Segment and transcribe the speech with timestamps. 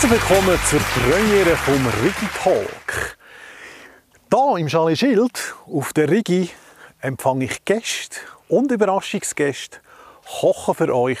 [0.00, 3.18] Herzlich willkommen zur Premiere vom Rigi Talk.
[4.32, 6.48] Hier im Chalet Schild auf der Rigi
[7.02, 8.16] empfange ich Gäste
[8.48, 9.80] und Überraschungsgäste,
[10.40, 11.18] kochen für euch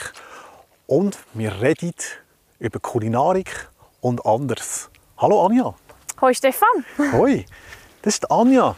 [0.86, 1.92] und wir reden
[2.58, 3.68] über Kulinarik
[4.00, 4.88] und anderes.
[5.18, 5.74] Hallo Anja.
[6.22, 6.86] Hoi Stefan.
[7.12, 7.44] Hoi,
[8.00, 8.76] das ist Anja.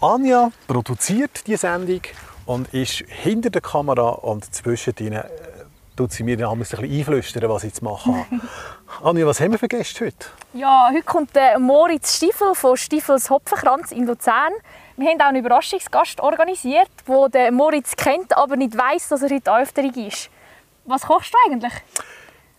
[0.00, 2.00] Anja produziert die Sendung
[2.44, 5.22] und ist hinter der Kamera und zwischen ihnen
[5.98, 8.40] tut sie mir dann ein bisschen einflüstern, was ich zu machen habe.
[9.02, 10.28] Anja, was haben wir für Gäste heute?
[10.52, 14.52] Ja, heute kommt der Moritz Stiefel von Stiefels Hopfenkranz in Luzern.
[14.96, 19.30] Wir haben auch einen Überraschungsgast organisiert, wo der Moritz kennt, aber nicht weiß, dass er
[19.30, 20.30] heute öfterig ist.
[20.84, 21.72] Was kochst du eigentlich?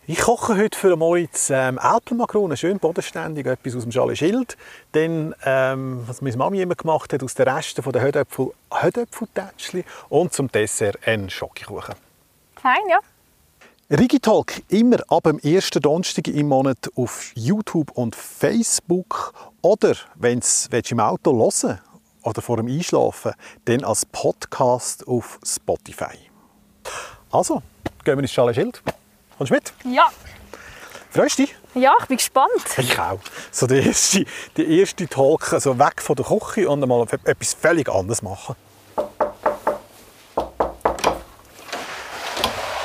[0.06, 4.58] Ich koche heute für Moritz ähm, Alpenmakronen, schön bodenständig, etwas aus dem Chalet Schild.
[4.92, 10.34] Dann, ähm, was meine Mami immer gemacht hat, aus den Resten der Hödöpfel, Hödöpfeltätschli und
[10.34, 11.94] zum Dessert einen Schokokuchen.
[12.56, 12.98] Fein, ja.
[13.92, 20.78] Rigitalk immer ab dem ersten Donnerstag im Monat auf YouTube und Facebook oder wenn du
[20.90, 21.80] im Auto hören
[22.22, 23.32] oder vor dem Einschlafen,
[23.64, 26.16] dann als Podcast auf Spotify.
[27.32, 27.62] Also,
[28.04, 28.80] gehen wir ins Chalet Schild.
[29.36, 29.72] Kommst du mit?
[29.92, 30.08] Ja.
[31.10, 31.56] Freust du dich?
[31.74, 32.50] Ja, ich bin gespannt.
[32.78, 33.18] Ich auch.
[33.50, 34.24] So der erste,
[34.56, 38.54] der erste Talk, also weg von der Küche und mal etwas völlig anderes machen.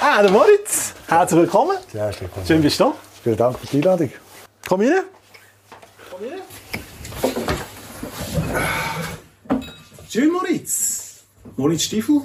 [0.02, 0.94] Ah, der Moritz.
[1.08, 1.78] Herzlich willkommen.
[1.92, 2.46] Sehr herzlich willkommen.
[2.46, 2.96] Schön, bist du da.
[3.24, 4.12] Vielen Dank für die Einladung.
[4.68, 5.04] Komm rein.
[6.12, 6.42] Komm rein.
[10.10, 11.24] Schön, Moritz.
[11.56, 12.22] Moritz Stiefel.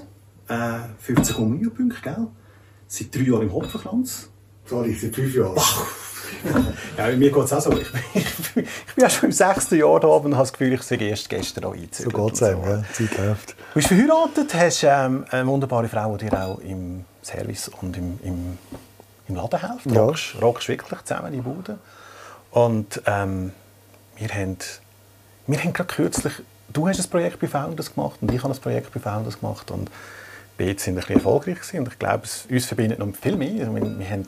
[0.48, 2.26] Äh, 15 Kommunionpunkte, gell?
[2.86, 4.30] Seit drei Jahren im Hopfenkranz.
[4.66, 5.56] Sorry, seit fünf Jahren.
[6.96, 7.72] Ja, mir geht es auch so.
[7.72, 10.82] Ich bin, ich bin ja schon im sechsten Jahr da und habe das Gefühl, ich
[10.82, 12.16] sei erst gestern auch So eingezügelt.
[12.16, 12.82] geht es einem, ja.
[12.92, 13.50] Zeit läuft.
[13.50, 18.18] Du bist verheiratet, hast ähm, eine wunderbare Frau, die dir auch im Service und im,
[18.22, 18.58] im,
[19.28, 19.86] im Laden hilft.
[19.86, 20.02] Ja.
[20.02, 21.78] Rockst, rockst wirklich zusammen die Bude.
[22.50, 23.52] Und ähm,
[24.16, 24.58] wir haben,
[25.46, 26.32] wir haben gerade kürzlich,
[26.72, 29.70] du hast ein Projekt bei Founders gemacht und ich habe ein Projekt bei Founders gemacht
[29.70, 29.90] und
[30.58, 31.78] beide sind ein bisschen erfolgreich gewesen.
[31.78, 33.72] und ich glaube, es, uns verbindet noch viel mehr.
[33.74, 34.26] Wir, wir haben,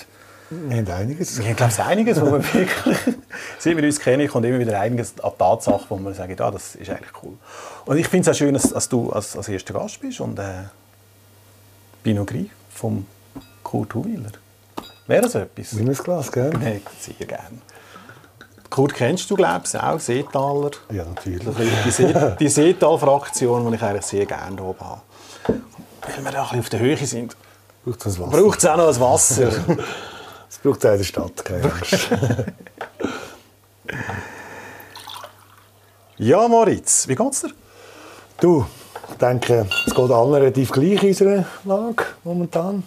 [0.69, 1.39] Wir haben einiges.
[1.39, 2.99] wir haben glaube ich, einiges, wo wir wirklich,
[3.59, 6.75] seit wir uns kennen, kommt immer wieder einiges an Tatsachen, wo wir sagen, ja, das
[6.75, 7.35] ist eigentlich cool.
[7.87, 10.39] Und ich finde es auch schön, dass, dass du als, als erster Gast bist und
[10.39, 10.65] äh,
[12.03, 13.07] Pinot Gris vom
[13.63, 14.31] Kurt Huwiler.
[15.07, 15.73] Wäre das etwas?
[15.73, 16.51] Minusglas, gell?
[16.51, 17.59] Nein, sehr gerne.
[18.71, 20.71] Kurt kennst du, glaube ich, auch, Seetaler.
[20.91, 21.47] Ja, natürlich.
[21.85, 25.01] Die, See, die Seetal-Fraktion, die ich eigentlich sehr gerne hier oben habe.
[25.47, 27.37] Weil wir da ein bisschen auf der Höhe sind,
[27.85, 28.31] Braucht es Wasser?
[28.31, 29.51] braucht es auch noch ein Wasser.
[30.63, 32.09] Es braucht es auch in der Stadt, keine Angst.
[36.19, 37.51] ja, Moritz, wie geht's dir?
[38.41, 38.65] Du,
[39.11, 42.85] ich denke, es geht allen relativ gleich in unserer Lage momentan.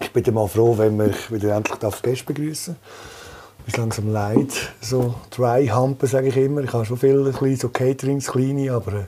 [0.00, 3.68] Ich bin mal froh, wenn wir wieder endlich darf Gäste begrüßen darf.
[3.68, 4.52] ist langsam leid,
[4.82, 6.60] so dry humpen, sage ich immer.
[6.60, 9.04] Ich habe schon viele kleine, so Caterings, kleine, aber äh,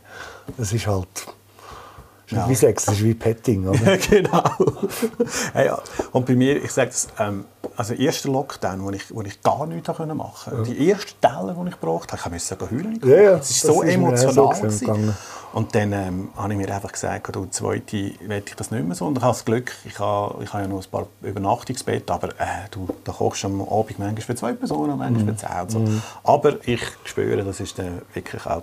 [0.56, 1.26] das ist halt...
[2.30, 2.48] Ja.
[2.48, 3.98] Wie Sex, das ist wie Petting, oder?
[4.10, 4.42] genau.
[5.52, 5.78] hey, ja.
[6.12, 7.44] Und bei mir, ich sage das, ähm,
[7.76, 11.56] also der erste Lockdown, wo ich, wo ich gar nichts machen konnte, die ersten Teller,
[11.60, 13.00] die ich brauchte, habe, ich musste heulen.
[13.04, 14.78] Ja, ja, Es war das so ist so emotional.
[14.78, 15.16] gegangen.
[15.52, 18.94] und dann ähm, habe ich mir einfach gesagt, du, zweite will ich das nicht mehr
[18.94, 19.06] so.
[19.06, 22.28] Und ich habe das Glück, ich habe, ich habe ja noch ein paar Übernachtungsbetten, aber
[22.40, 25.68] äh, du, da kochst am Abend manchmal für zwei Personen, manchmal für zehn.
[25.68, 25.84] So.
[26.22, 28.62] Aber ich spüre, das ist dann wirklich auch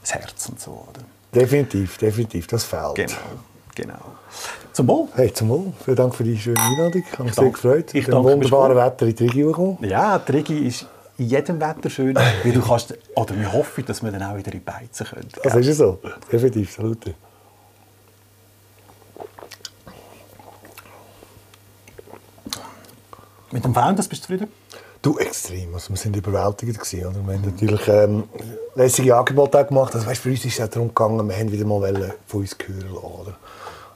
[0.00, 0.70] das Herz und so.
[0.70, 1.02] Oder?
[1.34, 2.94] Definitiv, definitiv, das fehlt.
[2.94, 3.16] Genau,
[3.74, 3.98] genau.
[4.78, 5.08] Zum Wohl.
[5.16, 5.72] Hey, zum Wohl.
[5.84, 7.02] Vielen Dank für die schöne Einladung.
[7.04, 7.92] Ich habe mich sehr gefreut.
[7.92, 9.78] ich danke, wunderbaren Wetter in die Region gekommen.
[9.80, 14.04] Ja, die Rigi ist in jedem Wetter schön, weil du kannst, oder wir hoffen, dass
[14.04, 15.26] wir dann auch wieder in Beizen können.
[15.42, 15.98] Das ist ja so.
[16.30, 17.14] Definitiv, salute.
[23.50, 24.52] Mit dem Founders bist du zufrieden?
[25.02, 25.74] Du, extrem.
[25.74, 26.78] Also, wir sind überwältigend.
[26.78, 27.26] Gewesen, oder?
[27.26, 28.24] Wir haben natürlich ähm,
[28.76, 29.92] lässige Angebote gemacht.
[29.96, 32.56] Also, weißt, für uns ist es darum gegangen, wir haben wieder mal wollen von uns
[32.64, 33.04] hören lassen.
[33.04, 33.36] Oder?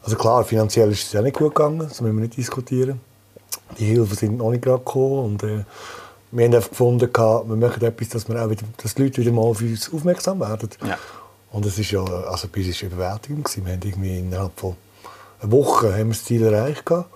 [0.02, 1.78] Also klar, finanziell ist es auch nicht gut gegangen.
[1.80, 3.00] Das müssen wir nicht diskutieren.
[3.78, 5.24] Die Hilfen sind noch nicht gerade gekommen.
[5.24, 5.64] Und, äh,
[6.32, 9.32] wir haben einfach gefunden, wir machen etwas, dass, wir auch wieder, dass die Leute wieder
[9.32, 10.70] mal auf uns aufmerksam werden.
[10.84, 10.98] Ja.
[11.52, 13.66] Und es ist ja, also bei uns es überwältigend gewesen.
[13.66, 14.74] Wir haben irgendwie innerhalb von
[15.40, 17.10] einer Woche haben wir das Ziel erreicht gehabt.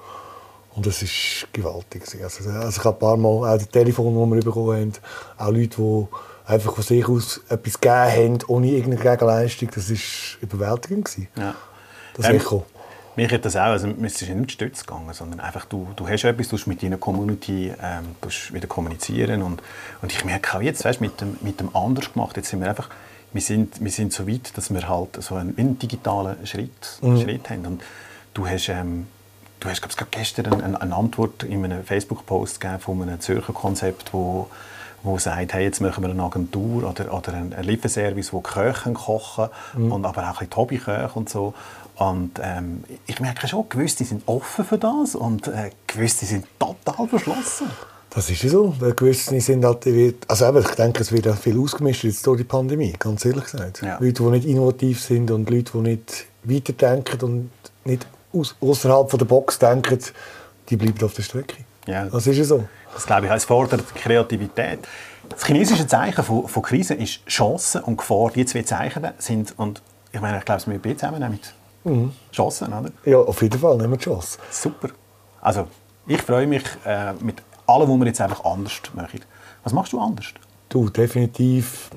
[0.74, 2.02] Und das ist gewaltig.
[2.22, 4.92] Also, also ich habe ein paar Mal auch die Telefone, die wir bekommen haben,
[5.38, 6.06] auch Leute, die
[6.44, 11.28] einfach von sich aus etwas gegeben haben, ohne irgendeine Gegenleistung, das ist überwältigend gewesen.
[11.36, 11.54] Ja.
[12.14, 12.66] Das Ähm, Echo.
[13.16, 16.24] Mich hat das auch, also es ist nicht stütz gegangen, sondern einfach du, du hast
[16.24, 18.14] etwas, du musst mit deiner Community ähm,
[18.52, 19.62] wieder kommunizieren und,
[20.02, 22.68] und ich merke auch jetzt, weißt, mit dem, mit dem anders gemacht, jetzt sind wir
[22.68, 22.90] einfach,
[23.32, 27.50] wir sind, wir sind so weit, dass wir halt so einen, einen digitalen Schritt, Schritt
[27.50, 27.66] haben.
[27.66, 27.82] Und
[28.34, 29.06] du hast, ähm,
[29.60, 34.48] du hast glaub, gestern eine, eine, Antwort in einem Facebook-Post von einem Zürcher Konzept, wo
[35.02, 39.48] wo sagt, hey, jetzt machen wir eine Agentur oder, oder einen Lieferservice, wo Köche kochen
[39.74, 39.92] mhm.
[39.92, 41.54] und aber auch die Hobbyköche und so.
[41.96, 47.08] Und ähm, ich merke schon, gewisse sind offen für das und äh, gewisse sind total
[47.08, 47.68] verschlossen.
[48.10, 49.86] Das ist ja so, weil gewisse sind halt,
[50.28, 53.44] also eben, ich denke, es wird auch viel ausgemischt jetzt durch die Pandemie, ganz ehrlich
[53.44, 53.82] gesagt.
[53.82, 53.98] Ja.
[53.98, 57.50] Leute, die nicht innovativ sind und Leute, die nicht weiterdenken und
[57.84, 58.06] nicht
[58.60, 59.98] außerhalb der Box denken,
[60.68, 61.64] die bleiben auf der Strecke.
[61.86, 62.06] Ja.
[62.06, 62.64] Das ist ja so.
[62.96, 64.78] Das glaube ich, es fordert Kreativität.
[65.28, 68.30] Das chinesische Zeichen von, von Krise ist Chancen und Gefahr.
[68.34, 69.82] Die zwei Zeichen sind, und
[70.12, 71.54] ich meine, ich glaube, es mit zusammen mit
[71.84, 72.12] mhm.
[72.32, 72.90] Chancen, oder?
[73.04, 74.40] Ja, auf jeden Fall nehmen wir Chancen.
[74.50, 74.88] Super.
[75.42, 75.66] Also,
[76.06, 79.20] ich freue mich äh, mit allem, was wir jetzt einfach anders machen.
[79.62, 80.26] Was machst du anders?
[80.70, 81.90] Du, definitiv.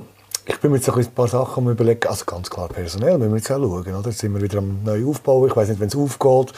[0.45, 2.10] Ich bin mir jetzt ein paar Sachen am überlegen.
[2.10, 3.95] Also ganz klar personell müssen wir jetzt auch schauen.
[3.95, 4.10] Oder?
[4.10, 5.45] Jetzt sind wir wieder am neuen Aufbau.
[5.48, 6.54] Ich weiß nicht, wenn es aufgeht,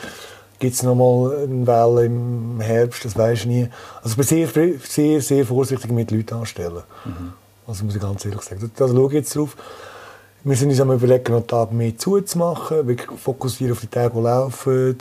[0.62, 3.70] gibt es noch mal eine Welle im Herbst, das weiß ich nie.
[4.04, 6.84] Also ich bin sehr, sehr, sehr vorsichtig mit Leuten anstellen.
[7.04, 7.34] Mhm.
[7.66, 8.72] Also muss ich ganz ehrlich sagen.
[8.76, 9.58] Da schaue ich jetzt drauf.
[10.44, 14.22] Wir sind uns am überlegen, noch Tag mehr zuzumachen, wirklich fokussieren auf die Tage, die
[14.22, 14.98] laufen.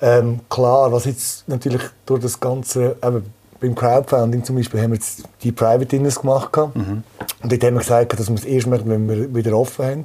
[0.00, 3.24] Ähm, klar, was jetzt natürlich durch das Ganze, eben,
[3.60, 6.56] beim Crowdfunding zum Beispiel haben wir jetzt die Private Dinners gemacht.
[6.56, 7.04] Mhm.
[7.42, 10.04] Und dort haben wir gesagt, dass wir es erst machen, wenn wir wieder offen haben.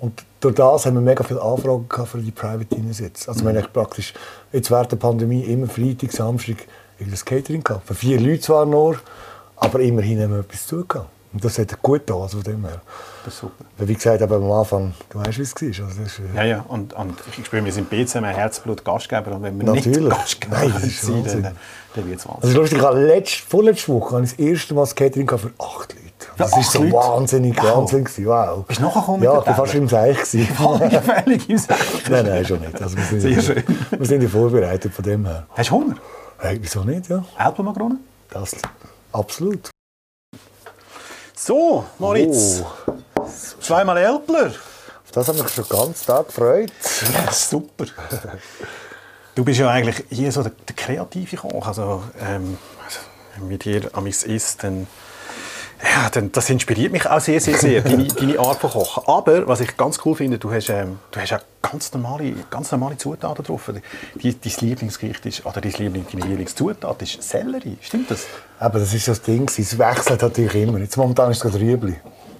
[0.00, 3.28] Und durch das haben wir mega viele Anfragen für die Private Dinners jetzt.
[3.28, 3.54] Also mhm.
[3.54, 4.14] wir haben praktisch
[4.52, 6.56] jetzt während der Pandemie immer Freitag, Samstag
[6.98, 7.86] das Catering gehabt.
[7.86, 8.96] Für vier Leute zwar nur,
[9.56, 11.08] aber immerhin haben wir etwas zugehört.
[11.32, 12.80] Und das hat gut getan, also von dem her.
[13.24, 13.64] Das ist super.
[13.76, 15.86] Weil wie gesagt, aber am Anfang, du weißt, wie es war.
[15.86, 19.42] Also ist, äh ja, ja, und, und ich spüre, wir sind BCM Herzblut Gastgeber und
[19.42, 19.98] wenn wir Natürlich.
[19.98, 21.56] nicht Gastgeber Nein, das ist sind, dann,
[21.94, 22.56] dann wird es wahnsinnig.
[22.56, 26.05] Also lustig, letzte, vorletzte Woche hatte ich das erste Mal das Catering für acht Leute.
[26.36, 26.92] Das war so Leute?
[26.92, 27.76] wahnsinnig wow.
[27.76, 28.26] Wahnsinn.
[28.26, 28.64] Wow.
[28.66, 30.18] Bist du nachgekommen Ja, ich war fast im Seich.
[30.24, 31.78] Völlig im Seich.
[32.10, 32.80] Nein, nein, schon nicht.
[32.80, 33.64] Also wir sind Sehr ja, schön.
[33.90, 35.46] Wir sind ja vorbereitet von dem her.
[35.56, 35.96] Hast du Hunger?
[36.38, 37.24] Hey, wieso nicht, ja.
[37.38, 38.00] Alpenmakronen?
[38.28, 38.54] Das,
[39.12, 39.70] absolut.
[41.34, 42.62] So, Moritz.
[42.86, 42.92] Oh.
[43.60, 44.48] Zweimal Elbler.
[44.48, 46.72] Auf das haben wir schon ganz Tag gefreut.
[47.14, 47.86] Ja, super.
[49.34, 51.66] Du bist ja eigentlich hier so der, der kreative Koch.
[51.66, 52.58] Also, ähm,
[53.36, 54.86] wenn mit dir amigs isst, dann
[55.82, 59.02] ja, das inspiriert mich auch sehr, sehr, sehr, deine, deine Art von Kochen.
[59.06, 62.72] Aber was ich ganz cool finde, du hast, ähm, du hast auch ganz normale, ganz
[62.72, 63.70] normale Zutaten drauf.
[64.14, 67.76] Die, dein Lieblingsgericht ist, oder dein Liebling, deine Lieblingszutat ist Sellerie.
[67.80, 68.26] Stimmt das?
[68.58, 70.78] Aber das ist das Ding, es wechselt natürlich immer.
[70.78, 71.96] Jetzt momentan ist es gerade Rüebli.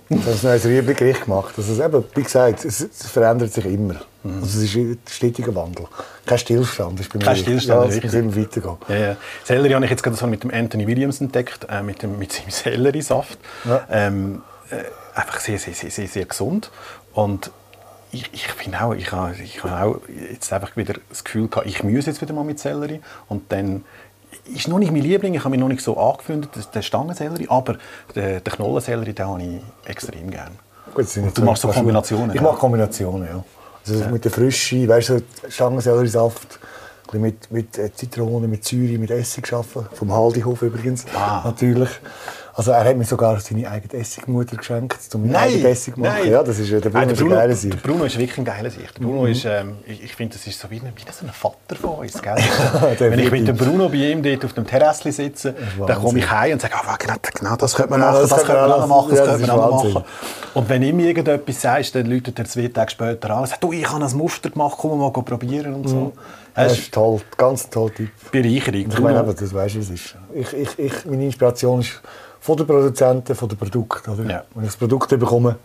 [0.08, 1.55] Das ist ein neues Rüebli-Gericht gemacht.
[1.56, 3.97] Also eben, wie gesagt, es, es verändert sich immer.
[4.23, 4.43] Mhm.
[4.43, 5.87] Also es ist ein stetiger Wandel.
[6.25, 7.00] Kein Stillstand.
[7.00, 8.76] Ist Kein Stillstand, ja, es muss immer weitergehen.
[8.88, 9.17] Ja, ja.
[9.44, 12.32] Sellerie habe ich jetzt gerade so mit dem Anthony Williams entdeckt, äh, mit, dem, mit
[12.32, 13.38] seinem Selleriesaft.
[13.64, 13.87] Ja.
[13.91, 16.70] Ähm, äh, einfach sehr, sehr, sehr, sehr, sehr gesund.
[17.12, 17.50] Und
[18.12, 20.00] ich, ich finde auch, ich habe, ich habe auch
[20.31, 23.00] jetzt einfach wieder das Gefühl gehabt, ich muss jetzt wieder mal mit Sellerie.
[23.29, 23.85] Und dann
[24.54, 27.76] ist noch nicht mein Liebling, ich habe mich noch nicht so angefreundet, der Stangensellerie, aber
[28.14, 30.52] den, den Knollensellerie, den habe ich extrem gerne.
[30.94, 32.34] Gut, du machst so Kombinationen?
[32.34, 33.44] Ich mache Kombinationen, ja.
[33.87, 34.10] Also ja.
[34.10, 36.58] mit der Frische, weißt du, Stangenselleriesaft,
[37.12, 41.42] mit, mit äh, Zitrone, mit Säure, mit Essig geschaffen, vom Haldihof übrigens, ah.
[41.44, 41.90] natürlich.
[42.58, 46.14] Also er hat mir sogar seine eigene Essigmutter geschenkt, um meine eigene Essig zu machen.
[46.23, 46.32] Nein.
[46.32, 48.70] Ja, das ist, der Bruno, der Bruno, ist ein der Bruno ist wirklich ein geiler
[48.70, 48.97] Sicht.
[48.97, 49.26] Der Bruno mhm.
[49.26, 51.91] ist, ähm, ich, ich finde, das ist so wie, ein, wie so ein Vater von
[51.97, 52.23] uns.
[52.23, 52.35] Gell?
[52.99, 55.54] Wenn ich mit dem Bruno bei ihm dort auf dem Terrassli sitze,
[55.87, 58.45] dann komme ich heim und sage, oh, genau, genau das könnte man machen, das, das
[58.45, 60.04] könnte man auch machen, das ja, könnte man auch machen.
[60.54, 63.71] Und wenn ihm irgendetwas sagst, dann läutet er zwei Tage später an und sagt, du,
[63.75, 65.97] ich habe ein Muster gemacht, komm mal probieren und so.
[65.97, 66.12] Mhm.
[66.54, 68.09] Das ist toll, ganz toller Typ.
[68.33, 68.87] Bereicherung.
[68.88, 70.16] Ich meine, das weißt du, es ist.
[70.33, 72.00] Ich, ich, ich, meine Inspiration ist
[72.47, 74.09] von den Produzenten, von den Produkten.
[74.09, 74.31] Oder?
[74.31, 74.45] Ja.
[74.55, 75.57] Wenn ich das Produkt bekomme,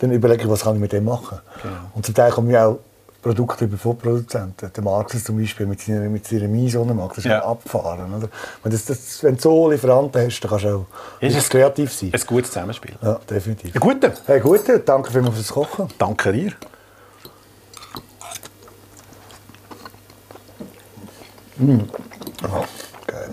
[0.00, 1.38] dann überlege ich, was kann ich mit dem machen.
[1.62, 1.74] Genau.
[1.94, 2.78] Und zum Teil kommen ja auch
[3.22, 4.72] Produkte über von Produzenten.
[4.74, 7.44] Der Markus zum Beispiel mit seiner, mit seiner Maisonne macht, das ist ja.
[7.44, 8.12] abfahren.
[8.12, 8.28] Oder?
[8.64, 10.86] Wenn, das, das, wenn du so Lieferanten hast, dann kannst du auch
[11.20, 12.10] ist kreativ sein.
[12.12, 12.96] Ein gutes Zusammenspiel.
[13.00, 13.72] Ja, definitiv.
[13.72, 14.12] Ein guter.
[14.26, 14.80] Hey, guter.
[14.80, 15.88] Danke vielmals fürs Kochen.
[15.96, 16.52] Danke dir.
[21.58, 21.78] Mm.
[22.42, 22.64] Oh,
[23.06, 23.32] geil.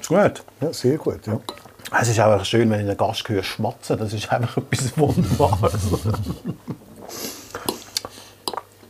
[0.00, 0.44] Ist gut?
[0.60, 1.24] Ja, sehr gut.
[1.28, 1.38] Ja.
[1.98, 3.98] Es ist auch schön, wenn ich einen Gast höre schmatzen.
[3.98, 5.80] Das ist einfach etwas Wunderbares.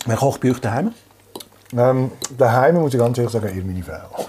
[0.07, 0.93] Wer kocht bei euch daheim?
[1.77, 4.27] Ähm, daheim muss ich ganz ehrlich sagen, eher meine Frau.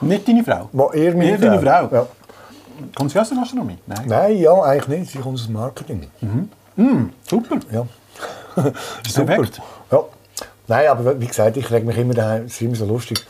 [0.00, 0.68] Nicht deine Frau?
[0.72, 1.46] Mo, eher meine eher Frau.
[1.46, 1.96] Deine Frau?
[1.96, 2.06] Ja.
[2.94, 3.78] Kommt sie aus der Gastronomie?
[3.86, 4.04] Nein.
[4.06, 5.12] Nein, ja, eigentlich nicht.
[5.12, 6.06] Sie kommt aus dem Marketing.
[6.20, 6.48] Mhm.
[6.76, 7.58] Mm, super.
[7.70, 7.86] Ja.
[9.06, 9.26] super.
[9.26, 9.60] Perfekt.
[9.92, 10.04] Ja.
[10.66, 12.44] Nein, aber wie gesagt, ich reg mich immer daheim.
[12.44, 13.20] Es ist immer so lustig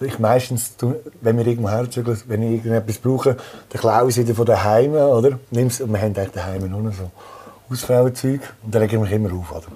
[0.00, 0.74] ich meistens,
[1.20, 3.36] wenn wir irgendwo herzügeln, wenn ich irgendetwas brauche,
[3.68, 5.38] dann klaue ich es wieder von daheim, oder?
[5.50, 7.10] Nimm's, und wir haben eigentlich daheim nur noch so
[7.70, 9.66] Ausfrauenzeug und dann rege ich mich immer auf, oder?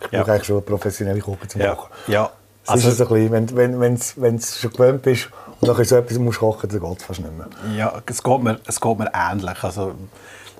[0.00, 0.20] Ich ja.
[0.20, 1.74] brauche eigentlich schon eine professionelle Kochen zu ja.
[1.74, 1.88] machen.
[2.06, 2.30] Ja.
[2.64, 5.28] Es also, ist so ein bisschen, wenn, wenn, wenn du schon gewöhnt bist
[5.60, 7.46] und dann so etwas musst kochen, dann geht es fast nicht mehr.
[7.76, 9.62] Ja, es geht mir, es geht mir ähnlich.
[9.62, 9.94] Also,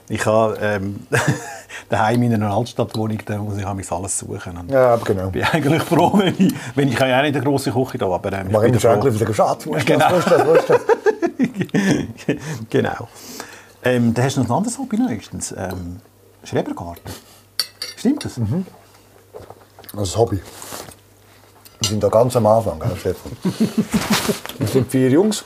[0.08, 1.06] ich habe ähm,
[1.88, 4.56] daheim in einer Altstadtwohnung, da muss ich alles suchen.
[4.58, 5.26] Und ja, genau.
[5.26, 8.06] Ich bin eigentlich froh, wenn ich, wenn ich ja auch nicht eine grosse Küche da
[8.06, 9.06] aber ähm, ich bin froh.
[9.06, 10.08] Ich bin Schatz, genau.
[10.10, 10.80] das, wo ist das,
[12.70, 13.08] genau.
[13.82, 15.54] Ähm, da hast du noch ein anderes Hobby neuestens.
[15.56, 16.00] Ähm,
[16.44, 17.12] Schrebergarten.
[17.96, 18.36] Stimmt das?
[18.36, 18.66] Mhm.
[19.92, 20.40] Das ist Hobby.
[21.80, 23.32] Wir sind da ganz am Anfang, Stefan.
[24.58, 25.44] Wir sind vier Jungs.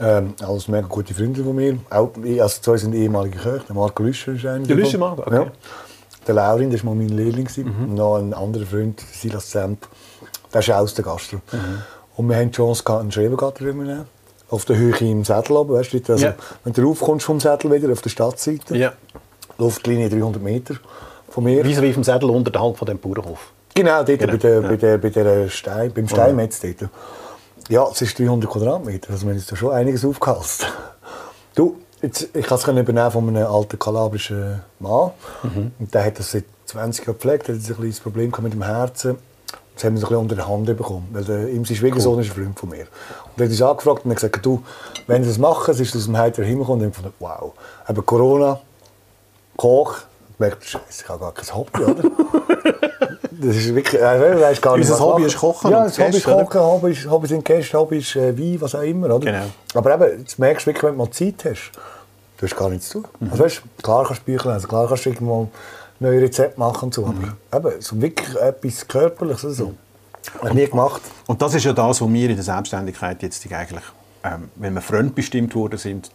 [0.00, 1.78] Ähm, alles mega gute Freunde von mir.
[1.90, 2.10] Auch,
[2.40, 3.64] also zwei sind ehemalige Köche.
[3.68, 4.66] Der Marco Lüscher ist einer.
[4.66, 5.22] Der Lüscher, Marco?
[5.22, 5.34] Okay.
[5.34, 5.46] Ja.
[6.26, 7.48] Der Laurin, der war mal mein Lehrling.
[7.56, 7.84] Mhm.
[7.84, 9.86] Und noch ein anderer Freund, Silas Zemp.
[10.52, 11.36] Der ist aus der Gastro.
[11.52, 11.82] Mhm.
[12.16, 14.04] Und wir haben die Chance, einen Schrebergarten zu nehmen.
[14.50, 16.34] Auf der Höhe im Sättel oben, weißt du, also, ja.
[16.62, 18.92] wenn du raufkommst vom Sättel wieder, auf der Stadtseite, ja.
[19.58, 20.76] Luftlinie 300 Meter
[21.28, 21.64] von mir.
[21.64, 23.52] Wie vom Sättel unterhalb von dem Bauernhof?
[23.74, 24.32] Genau, dort genau.
[24.32, 24.68] Bei, der, ja.
[24.68, 26.88] bei, der, bei der Stein, beim Steinmetz dort.
[27.68, 30.66] Ja, es ist 300 Quadratmeter, also wir haben uns da schon einiges aufgehalst.
[31.54, 35.12] Du, jetzt, ich kann es übernehmen von einem alten kalabrischen Mann.
[35.42, 35.72] Mhm.
[35.78, 39.16] Und der hat das seit 20 Jahren gepflegt, hat ein kleines Problem mit dem Herzen.
[39.74, 42.16] Das haben wir so ein bisschen unter der Hand bekommen, weil der, ihm sein Schwiegersohn
[42.16, 42.22] cool.
[42.22, 42.82] ist ein Freund von mir.
[42.82, 44.62] Und er hat uns angefragt und hat gesagt, du,
[45.06, 46.82] wenn sie das machen, es ist aus dem heiteren Himmel gekommen.
[46.82, 47.52] Und ich dachte, wow,
[47.88, 48.60] eben Corona,
[49.56, 49.96] Koch,
[50.32, 52.02] ich merkte, Scheiße, ich habe gar kein Hobby, oder?
[53.40, 56.24] Das ist wirklich, äh, weißt gar nicht, Unser Hobby ist Kochen Ja, das Hobby ist
[56.24, 59.06] Kochen, Hobby ist, Hobby sind Gäste, Hobby ist äh, Wein, was auch immer.
[59.14, 59.20] Oder?
[59.20, 59.44] Genau.
[59.74, 61.72] Aber eben, jetzt merkst du wirklich, wenn du mal Zeit hast,
[62.36, 63.10] du hast gar nichts zu tun.
[63.20, 63.30] Mhm.
[63.30, 65.48] Also, weißt, klar kannst du Bücher lesen, klar kannst du irgendwo
[66.00, 67.32] neue Rezepte machen und so, mhm.
[67.50, 69.66] aber eben, so wirklich etwas Körperliches oder so.
[69.66, 69.78] Mhm.
[70.38, 71.02] Habe ich nie gemacht.
[71.26, 73.84] Und das ist ja das, was wir in der Selbstständigkeit jetzt eigentlich,
[74.22, 76.10] ähm, wenn wir fremdbestimmt worden sind,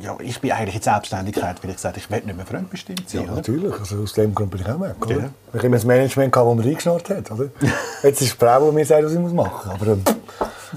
[0.00, 3.26] ja, ich bin eigentlich in Selbstständigkeit, weil ich gesagt ich will nicht mehr fremdbestimmt sein.
[3.26, 3.78] Ja, natürlich.
[3.78, 4.94] Also aus dem Grund bin ich auch weg.
[5.00, 5.14] Oder?
[5.14, 5.30] Ja.
[5.54, 7.30] Ich immer das Management, das mir reingeschnurrt hat.
[7.30, 7.44] Oder?
[8.02, 9.66] Jetzt ist die Frau, die mir sagt, was ich machen muss.
[9.66, 10.02] Aber ähm,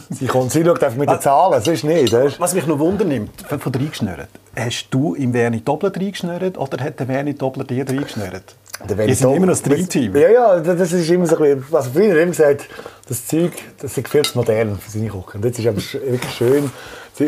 [0.10, 2.14] sie, kommt, sie schaut einfach mit den Zahlen, das ist nicht.
[2.14, 6.84] Das Was mich noch wundernimmt, von, von reingeschnurrt, hast du im Werni Doppler reingeschnurrt oder
[6.84, 8.56] hat der Werni Doppler dir reingeschnurrt?
[8.88, 10.16] Wir sind immer noch ein Dreamteam.
[10.16, 12.68] Ja, ja, das ist immer so ein bisschen, was früher immer gesagt,
[13.08, 15.38] das Zeug, das ist viel zu modern für seine Küche.
[15.38, 16.72] Und jetzt ist es wirklich schön,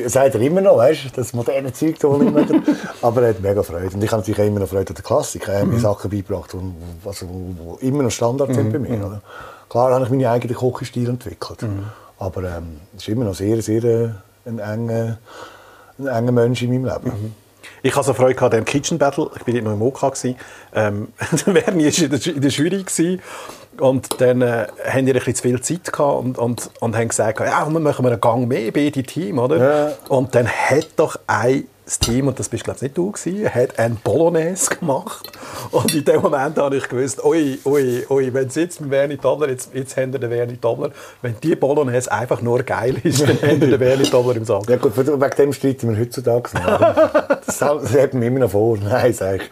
[0.08, 2.46] sagt er immer noch, weißt, das moderne Zeug da immer.
[3.02, 3.96] Aber er hat mega Freude.
[3.96, 5.48] Und ich habe natürlich immer noch Freude an der Klassik.
[5.48, 5.80] Er hat mir mhm.
[5.80, 8.72] Sachen beigebracht, die also, immer noch Standard sind mhm.
[8.74, 9.06] bei mir.
[9.06, 9.22] Oder?
[9.70, 11.62] Klar habe ich meine eigenen Kochstil entwickelt.
[11.62, 11.86] Mhm.
[12.20, 14.10] Aber ähm, es ist immer noch sehr, sehr äh,
[14.46, 15.18] ein enger,
[16.00, 17.10] ein enger Mensch in meinem Leben.
[17.10, 17.47] Mhm.
[17.88, 19.32] Ich hatte so Freude an dem Kitchen Battle.
[19.34, 20.12] Ich war noch im OK.
[20.76, 21.08] Ähm,
[21.46, 22.84] Werni war in der Jury.
[22.84, 23.22] Gewesen.
[23.80, 27.08] Und dann äh, haben die ein bisschen zu viel Zeit gehabt und, und, und haben
[27.08, 29.58] gesagt, ja, wir machen einen Gang mehr, beide Team, oder?
[29.58, 29.94] Ja.
[30.10, 33.80] Und dann hat doch ein das Team, und das bist glaube nicht du gewesen, hat
[33.80, 35.32] ein Bolognese gemacht.
[35.72, 39.16] Und in dem Moment habe ich gewusst, ui, ui, ui, wenn sie jetzt mit Werni
[39.16, 40.92] Tobler, jetzt, jetzt haben wir den Werni Tobler,
[41.22, 44.70] wenn die Bolognese einfach nur geil ist, dann haben wir den Werni Tobler im Sack.
[44.70, 46.50] Ja gut, wegen dem streiten wir heutzutage.
[47.46, 48.78] das, das hat mir immer noch vor.
[48.78, 49.50] Nein, sag ich.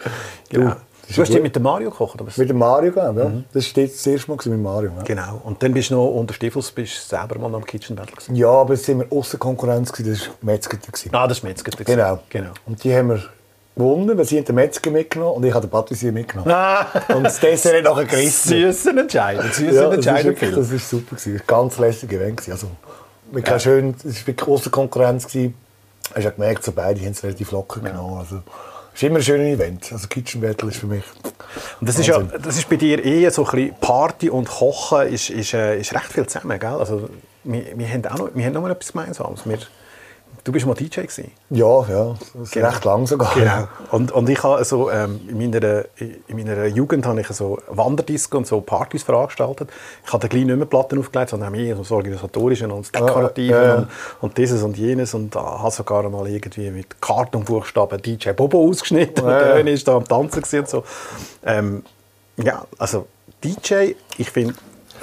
[0.50, 0.75] Genau.
[1.14, 2.20] Du hast ja mit dem Mario gekocht?
[2.20, 3.12] Aber mit dem Mario, ja.
[3.12, 3.46] Mhm.
[3.54, 4.92] Das war das erste Mal mit Mario.
[4.98, 5.04] Ja.
[5.04, 5.42] Genau.
[5.44, 8.36] Und dann bist du noch unter Stiefels bist selber mal am Kitchen Battle gewesen.
[8.36, 10.78] Ja, aber es waren außer Konkurrenz, das war Metzger.
[11.12, 11.72] Ah, das war Metzger.
[11.84, 12.20] Genau.
[12.30, 12.52] genau.
[12.66, 13.24] Und die haben wir
[13.76, 16.52] gewonnen, weil sie den Metzger mitgenommen und ich habe den Patissier mitgenommen.
[16.52, 16.88] Ah.
[17.14, 18.50] und das Dessert hat nachher gerissen.
[18.50, 19.54] Süßen Entscheidend.
[19.54, 20.42] Süßen ja, Entscheidend.
[20.42, 21.16] Das war super.
[21.16, 21.42] Gewesen.
[21.46, 22.42] Ganz lässig Event.
[22.50, 22.68] Also,
[23.34, 23.60] ja.
[23.60, 25.28] schön, es war wirklich außer Konkurrenz.
[25.28, 25.56] Gewesen.
[26.14, 27.92] Hast du gemerkt, so beide haben es relativ locker ja.
[27.92, 28.20] genommen.
[28.20, 28.42] Also,
[28.96, 29.92] ist immer ein schönes Event.
[29.92, 31.04] Also Kitchen Battle ist für mich.
[31.80, 35.08] Und das ist ja, das ist bei dir eher so ein bisschen Party und Kochen
[35.08, 36.70] ist, ist, äh, ist recht viel zusammen, gell?
[36.70, 37.10] Also
[37.44, 39.46] wir, wir haben auch noch, wir haben noch mal etwas Gemeinsames.
[39.46, 39.60] Wir,
[40.46, 41.32] Du bist mal DJ gewesen.
[41.50, 42.16] Ja, ja,
[42.52, 42.68] genau.
[42.68, 43.34] recht lang sogar.
[43.34, 43.68] Genau.
[43.90, 48.38] Und, und ich habe so, ähm, in, meiner, in meiner Jugend habe ich so Wanderdisco
[48.38, 49.72] und so Partys veranstaltet.
[50.06, 53.58] Ich habe gleich nicht mehr Platten aufgelegt, sondern mehr so das Organisatorische und das Dekorative
[53.58, 53.75] ah, ja.
[53.75, 53.88] und,
[54.22, 55.16] und, dieses und jenes.
[55.16, 59.56] Und da habe sogar mal irgendwie mit Kartonbuchstaben DJ Bobo ausgeschnitten ja.
[59.56, 60.84] und der ist da am Tanzen und so.
[61.44, 61.82] Ähm,
[62.38, 63.08] ja, also
[63.44, 64.54] DJ, ich finde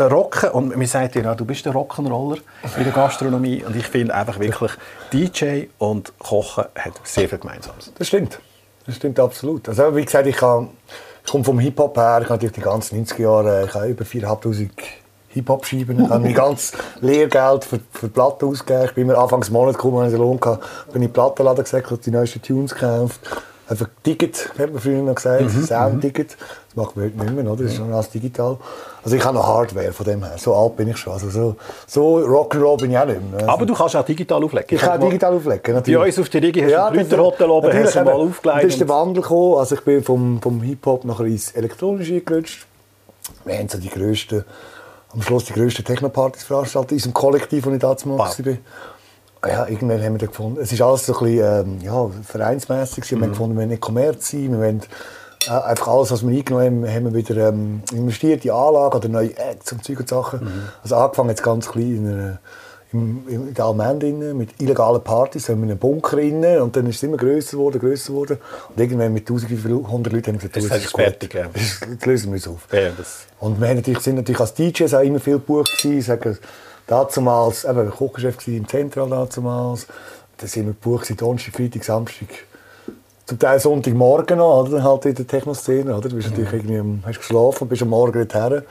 [0.00, 2.38] Rocken, und mir sagt ja, du bist der Rock'n'Roller
[2.76, 4.72] in der Gastronomie und ich finde einfach wirklich,
[5.12, 7.92] DJ und Kochen hat sehr viel Gemeinsames.
[7.98, 8.38] Das stimmt,
[8.86, 9.68] das stimmt absolut.
[9.68, 10.70] Also wie gesagt, ich, kann,
[11.24, 14.70] ich komme vom Hip-Hop her, ich habe die ganzen 90er Jahre, ich habe über 4'500
[15.28, 18.84] Hip-Hop-Scheiben, ich habe mein ganzes Lehrgeld für, für Platten ausgegeben.
[18.84, 21.98] Ich bin mir Anfangs Monat gekommen, habe ich Lohn gehabt, bin in den Plattenladen habe
[21.98, 23.20] die neuesten Tunes gekauft
[23.68, 25.64] einfach Ticket, hat man früher noch gesagt, mhm.
[25.64, 26.36] Sound-Ticket.
[26.68, 27.62] Das macht man heute nicht mehr, oder?
[27.62, 28.56] das ist schon alles digital.
[29.04, 31.12] Also ich habe noch Hardware von dem her, so alt bin ich schon.
[31.12, 33.40] Also so, so Rock'n'Roll bin ich auch nicht mehr.
[33.40, 34.66] Also Aber du kannst auch digital auflegen.
[34.70, 36.00] Ich, kann digital auflegen, natürlich.
[36.00, 38.56] Bei uns auf der Rigi hast ja, du ein Hotel oben, hast du mal aufgelegt.
[38.56, 42.66] Da ist der Wandel gekommen, also ich bin vom, vom Hip-Hop nachher ins Elektronische gerutscht.
[43.44, 44.44] Wir haben so die grössten
[45.14, 48.18] am Schluss die grössten Technopartys veranstaltet, in unserem Kollektiv, wo ich damals Wow.
[48.18, 48.56] war.
[49.46, 53.10] Ja, irgendwann haben wir gefunden, es ist alles so ein bisschen ähm, ja, vereinsmässig.
[53.10, 54.82] Wir haben gefunden, wir wollen nicht Kommerz sein, wir wollen
[55.48, 59.08] äh, einfach alles, was wir eingenommen haben, haben wir wieder ähm, investiert in Anlagen oder
[59.08, 60.46] neue Acts und Zeug und Sachen.
[60.84, 62.38] Also angefangen jetzt ganz klein in, einer,
[62.92, 66.86] im, in der Allmende innen, mit illegalen Partys, haben wir einen Bunker innen und dann
[66.86, 68.38] ist es immer grösser geworden, grösser geworden.
[68.68, 71.46] Und irgendwann mit 1500 Leuten haben wir gesagt, du, ist fertig, ja.
[71.54, 72.68] Jetzt jetzt lösen wir es auf.
[72.70, 76.02] Ja, das- Und wir haben natürlich, sind natürlich als DJs auch immer viel gebucht gewesen.
[76.06, 76.38] Sagen,
[76.92, 79.86] damals, eben, Kochgeschäft gewesen im Zentral damals.
[80.38, 82.28] Dann sind wir gebucht Donnerstag, Freitag, Samstag.
[83.26, 84.82] Zum Teil Sonntagmorgen noch, oder?
[84.82, 86.08] Halt in der Techno-Szene, oder?
[86.08, 88.62] Du bist natürlich irgendwie, am- hast geschlafen, bist am Morgen dorthin.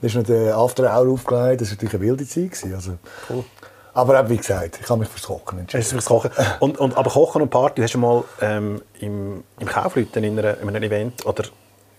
[0.00, 1.60] Dann ist noch der After Hour aufgelegt.
[1.60, 2.50] Das war natürlich eine wilde Zeit.
[2.50, 2.92] Gewesen, also.
[3.92, 5.84] Aber eben, wie gesagt, ich habe mich fürs Kochen entschieden.
[5.84, 6.30] Fürs Kochen?
[6.60, 10.58] Und, und, aber Kochen und Party, hast du mal ähm, im, im Kaufleuten in, einer,
[10.58, 11.44] in einem Event oder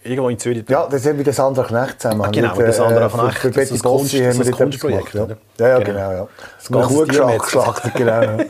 [0.04, 0.64] irgendwo in Zürich?
[0.70, 2.22] Ja, das sind mit der Sandra Knecht zusammen.
[2.22, 3.38] Ah, genau, mit der Sandra äh, für- Knecht.
[3.40, 5.14] Für Betty Kunst- haben wir das Kunstprojekt?
[5.14, 5.80] Ja, ja, Genau.
[5.84, 6.12] genau.
[6.12, 6.28] ja.
[6.58, 8.22] Das ganze geschlachtet, genau.
[8.22, 8.38] ja.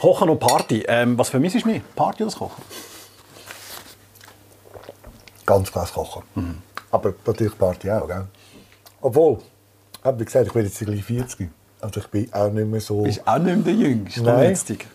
[0.00, 0.84] Kochen und Party.
[0.88, 1.80] Ähm, was vermisst du mehr?
[1.94, 2.62] Party oder das Kochen?
[5.46, 6.22] Ganz klasse kochen.
[6.34, 6.58] Mhm.
[6.90, 8.26] Aber natürlich Party auch, gell?
[9.00, 9.38] Obwohl,
[10.16, 11.48] wie gesagt, ich bin jetzt gleich 40.
[11.80, 13.02] Also ich bin auch nicht mehr so...
[13.02, 14.22] Bist auch nicht mehr der Jüngste.
[14.22, 14.40] Nein.
[14.40, 14.86] letztig.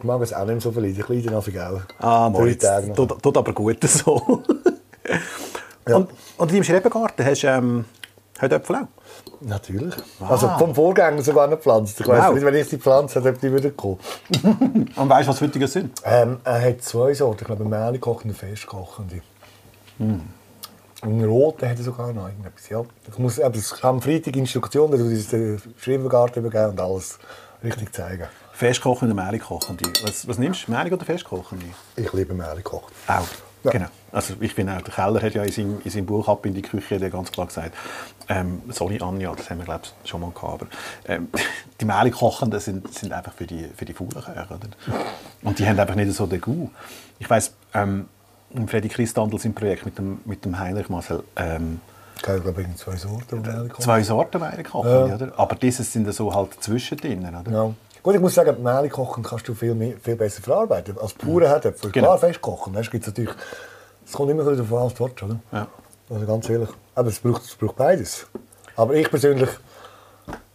[0.00, 0.98] Ich mag es auch nicht mehr so verleiden.
[0.98, 1.80] Ich leide nach auch.
[1.98, 2.94] Ah, Moritz, noch.
[2.96, 4.42] tut, tut aber gut so.
[5.86, 5.96] Ja.
[5.96, 7.84] Und, und in deinem Schrebergarten hast du ähm,
[8.40, 8.86] Heutöpfel auch?
[9.42, 9.94] Natürlich.
[10.26, 12.00] Also vom Vorgänger sogar nicht gepflanzt.
[12.00, 12.28] Ich weiß Ah.
[12.28, 12.34] Wow.
[12.34, 13.98] nicht, wenn ich sie pflanze, ob die wieder kommen.
[14.96, 16.00] Und weißt du, was heutige sind?
[16.04, 17.40] Ähm, er hat zwei Sorten.
[17.42, 17.74] Ich glaube, und
[18.24, 19.20] eine Festkochende.
[19.98, 20.22] Und
[21.02, 22.68] einen roten hat er sogar noch irgendetwas.
[22.70, 22.82] Ja.
[23.10, 27.18] Ich muss eben, das kam am Freitag Instruktionen, dass ich den Schrebergarten übergeben und alles
[27.62, 28.24] richtig zeigen.
[28.60, 29.90] Festkochende, Mehlkochende.
[30.02, 30.72] Was, was nimmst du?
[30.72, 31.64] Mehl oder Festkochende?
[31.96, 32.90] Ich liebe Mehlkoch.
[33.06, 33.26] Auch.
[33.64, 33.70] Ja.
[33.70, 33.86] Genau.
[34.12, 36.52] Also ich finde auch, der Keller hat ja in seinem, in seinem Buch ab in
[36.52, 37.74] die Küche der ganz klar gesagt,
[38.28, 40.66] ähm, sorry Anja, das haben wir glaube ich schon mal gehabt, aber
[41.06, 41.28] ähm,
[41.80, 44.32] die Mehlkochenden sind, sind einfach für die, für die faulen Köche.
[44.32, 44.58] Oder?
[45.42, 46.70] Und die haben einfach nicht so den Gau.
[47.18, 48.08] Ich weiss, ähm,
[48.66, 51.80] Freddy Christandl sein Projekt mit dem, mit dem Heinrich Marcel, ähm,
[52.16, 53.78] Ich glaube zwei Sorten Mehlkoch.
[53.78, 55.38] zwei Sorten Mehlkochende, oder?
[55.38, 57.50] Aber dieses sind so halt zwischendrin, oder?
[57.50, 57.74] Ja.
[58.02, 60.96] Gut, ich muss sagen, Mehl kochen kannst du viel, mehr, viel besser verarbeiten.
[60.98, 61.90] Als pure Herdöpfel.
[61.90, 62.06] Genau.
[62.06, 62.74] Klar, fest kochen.
[62.76, 63.30] Es gibt natürlich...
[64.06, 65.38] Es kommt immer wieder davon, was du willst, oder?
[65.52, 65.66] Ja.
[66.08, 66.70] Also ganz ehrlich.
[66.94, 68.26] Aber es braucht, es braucht beides.
[68.76, 69.50] Aber ich persönlich...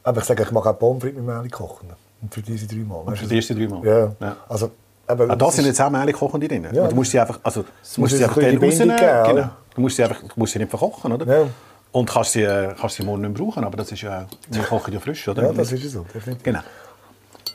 [0.03, 1.89] Aber ich sage, ich mache auch Pommes frites mit Mehl kochen.
[2.21, 3.05] Und für diese drei Mal.
[3.05, 3.85] weißt Für die ersten drei Mal?
[3.85, 4.11] Ja.
[4.19, 4.37] Ja.
[4.49, 4.71] Also...
[5.07, 6.67] Aber Ah, da sind jetzt auch Mehlkochende drin.
[6.73, 6.83] Ja.
[6.83, 8.97] Und du musst sie einfach, also, du musst muss sie ein einfach dann rausnehmen.
[8.97, 9.49] Genau.
[9.75, 11.41] Du musst sie einfach, du musst sie nicht verkochen, oder?
[11.41, 11.47] Ja.
[11.91, 14.63] Und kannst sie, äh, kannst sie morgen nicht mehr brauchen, aber das ist ja wir
[14.63, 15.43] kochen ja frisch, oder?
[15.43, 16.05] Ja, das ist so.
[16.13, 16.43] Definitiv.
[16.43, 16.59] Genau.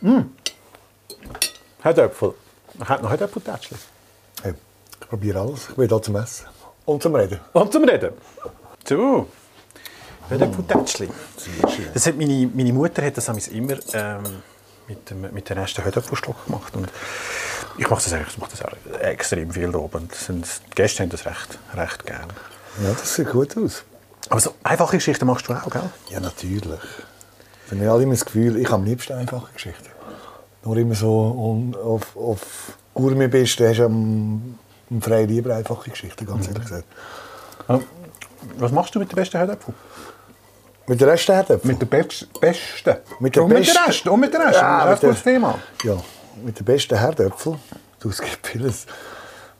[0.00, 0.20] Mm.
[1.82, 2.34] Herdöpfel.
[2.84, 3.78] Hat noch Herdöpfeltätschchen.
[4.42, 4.54] Hey,
[5.00, 5.68] ich probiere alles.
[5.70, 6.46] Ich bin hier zum Essen.
[6.84, 7.40] Und zum Reden.
[7.52, 8.12] Und zum Reden.
[8.86, 9.26] So.
[10.28, 11.10] Herdöpfeltätschchen.
[11.92, 14.42] Das hat meine, meine Mutter hat das immer ähm,
[14.88, 16.74] mit, dem, mit dem ersten Herdöpfelstock gemacht.
[16.74, 16.88] Und
[17.78, 20.08] ich mache das, ich mache das auch extrem viel oben.
[20.28, 22.32] Die Gäste haben das recht, recht gerne.
[22.82, 23.84] Ja, das sieht gut aus.
[24.28, 25.90] Aber so einfache Geschichten machst du auch, gell?
[26.08, 26.80] Ja, natürlich.
[27.70, 29.86] Dann habe ich immer das Gefühl, ich habe am liebsten einfache Geschichten.
[30.64, 34.58] Nur immer so auf, auf Gourmet bist, dann hast du am,
[34.90, 36.84] am Frei lieber einfache Geschichten, ganz ehrlich gesagt.
[38.58, 39.74] Was machst du mit den besten Herdöpfeln?
[40.86, 41.70] Mit der Rest Herdöpfel?
[41.70, 42.96] Mit den Best Besten.
[43.20, 43.74] Mit den und mit Besten.
[43.76, 44.08] den Resten.
[44.08, 44.60] Und mit den Resten.
[44.64, 45.58] Ja, das ist der- Thema.
[45.84, 45.96] Ja,
[46.44, 47.56] mit den besten Herdöpfeln.
[48.00, 48.86] Du, es gibt vieles.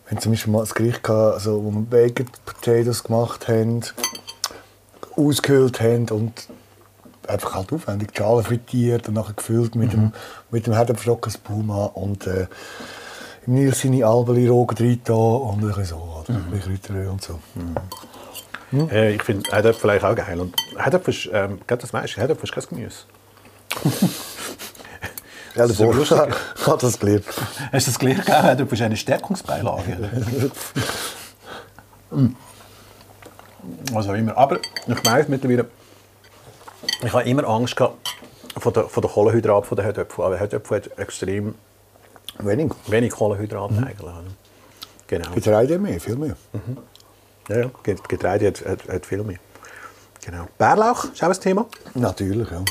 [0.06, 3.82] Wir haben zum Beispiel mal ein Gericht gehabt, also, wo wir Baked Potatoes gemacht haben,
[5.16, 6.48] ausgehöhlt haben und
[7.26, 8.12] einfach halt aufwendig.
[8.12, 10.12] Die Schale frittiert und nachher gefüllt mit dem,
[10.50, 12.46] mit dem Herdöpfelstock als Puma und äh,
[13.46, 16.35] im Nil seine Albeli Rogen drin und ein bisschen so, oder?
[16.35, 17.38] ein bisschen Kräuteröl und so.
[18.72, 20.40] Äh, ich finde Herdöpfel eigentlich auch geil.
[20.40, 22.98] Und Herdöpfel ist, ähm, gerade das meiste, Herdöpfel ist kein Gemüse.
[25.56, 26.16] Ja, aber lustig.
[26.61, 27.26] Ich habe das geliebt.
[27.72, 28.24] Hast du das gelernt?
[28.24, 28.42] gell?
[28.42, 30.11] Herdöpfel ist eine Stärkungsbeilage.
[32.12, 32.35] Mm.
[33.92, 34.37] Was auch immer.
[34.37, 35.66] Aber ich weiss mittlerweile,
[37.02, 37.96] ich habe immer Angst gehabt
[38.58, 40.24] vor der, vor der Kohlenhydrat von der Herdöpfel.
[40.24, 41.54] Aber Herdöpfel hat extrem
[42.38, 42.72] Wenig.
[42.86, 44.00] wenig Kohlenhydrate eigentlich.
[44.02, 44.22] oder?
[45.06, 45.30] Genau.
[45.34, 46.36] Getreide mehr, viel mehr.
[47.48, 47.70] Ja, ja.
[47.82, 49.38] Get- Getreide hat, hat, hat viel mehr.
[50.24, 50.46] Genau.
[50.58, 51.66] Bärlauch ist auch ein Thema.
[51.94, 52.62] Natürlich, ja.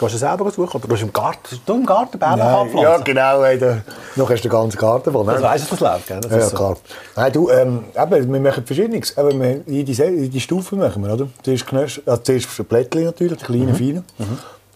[0.00, 0.76] Gehst du selber suchen?
[0.80, 2.78] Oder gehst du im Garten, du im Garten Nein, anpflanzen?
[2.78, 3.42] ja, genau.
[3.44, 3.82] Hey, da,
[4.16, 5.24] noch hast du den ganzen Garten voll.
[5.26, 5.32] ne?
[5.32, 6.20] Also weißt du, was läuft, gell?
[6.22, 6.56] Das Ja, so.
[6.56, 6.76] klar.
[7.16, 9.16] Nein, du, ähm, eben, wir machen Verschiedenes.
[9.18, 11.26] Eben, wir, jede, jede Stufe machen wir, oder?
[11.42, 14.04] Zuerst, Knösch, also zuerst Plättchen natürlich, die kleinen, feinen.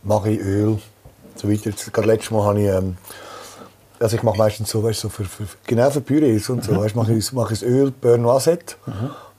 [0.02, 0.78] Mache ich Öl,
[1.36, 1.70] so weiter.
[1.90, 2.96] Gerade letztes Mal habe ich, ähm,
[3.98, 6.94] also ich mache meistens so, weißt, so für, für, genau für Pürees und so, weißt,
[6.96, 8.74] mache ich, mache ich das Öl Beurre Noisette.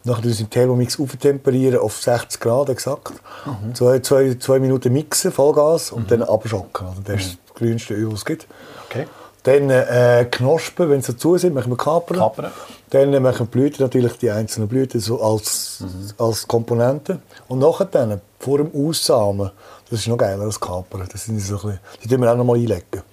[0.05, 3.13] Nachher tun sie im Thermomix auftemperieren auf 60 Grad exakt.
[3.45, 3.73] Mhm.
[3.75, 6.87] Zwei, zwei, zwei Minuten mixen, Vollgas, und dann abschocken.
[6.87, 8.47] Also das ist das grünste Öl, was es gibt.
[8.89, 9.07] Okay.
[9.43, 12.17] Dann äh, Knospen, wenn sie dazu sind, machen wir Kapern.
[12.17, 12.51] Kapern.
[12.91, 15.83] Dann äh, machen wir Blüten, natürlich die einzelnen Blüten so als,
[16.17, 17.19] als Komponente.
[17.47, 19.51] Und nachher dann, vor dem Aussamen,
[19.89, 21.07] das ist noch geiler als Kapern.
[21.11, 23.03] Das sind so ein bisschen, die tun wir auch noch mal einlegen.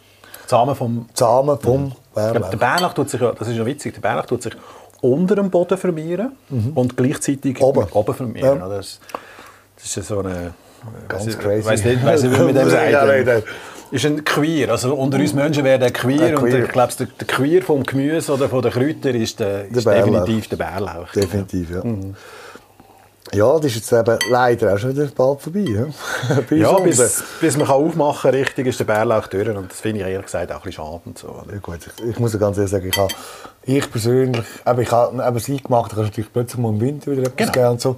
[0.46, 2.50] Samen vom Samen vom Ja, Bärlauch.
[2.50, 4.52] der Bärlauch tut sich, das ist ja witzig, der Bärlauch tut sich
[5.02, 6.32] unter dem Boden vermehren
[6.74, 7.86] und gleichzeitig Oben.
[7.92, 8.58] oben vermehren.
[8.60, 8.68] Ja.
[8.68, 8.98] Das,
[9.76, 10.54] das ist so eine...
[11.08, 11.66] Ganz weiss ich- crazy.
[11.68, 12.70] Weiss nicht, weiss nicht, wie man dem
[13.26, 13.44] sagt.
[13.92, 14.70] Ist ein Queer.
[14.70, 16.28] Also unter uns Menschen wäre der Queer.
[16.28, 16.64] Ein Und Queer.
[16.64, 20.24] ich glaube, der, der Queer vom Gemüse oder von den Kräutern ist, der, ist Bärlauch.
[20.24, 21.12] definitiv der Bärlauch.
[21.12, 21.82] Definitiv, ja.
[23.34, 25.60] Ja, das ist jetzt eben leider auch schon wieder bald vorbei.
[25.60, 25.86] Ja,
[26.56, 29.48] Ja, bis, bis man kann aufmachen kann, richtig, ist der Bärlauch durch.
[29.48, 31.00] Und das finde ich ehrlich gesagt auch ein bisschen schade.
[31.06, 31.52] Und so, oder?
[31.54, 33.14] Ja, gut, ich, ich muss ganz ehrlich sagen, ich, habe,
[33.64, 36.80] ich persönlich, eben, ich habe eben das eingemacht, da kannst du natürlich plötzlich mal im
[36.80, 37.52] Winter wieder etwas Genau.
[37.52, 37.96] geben und so.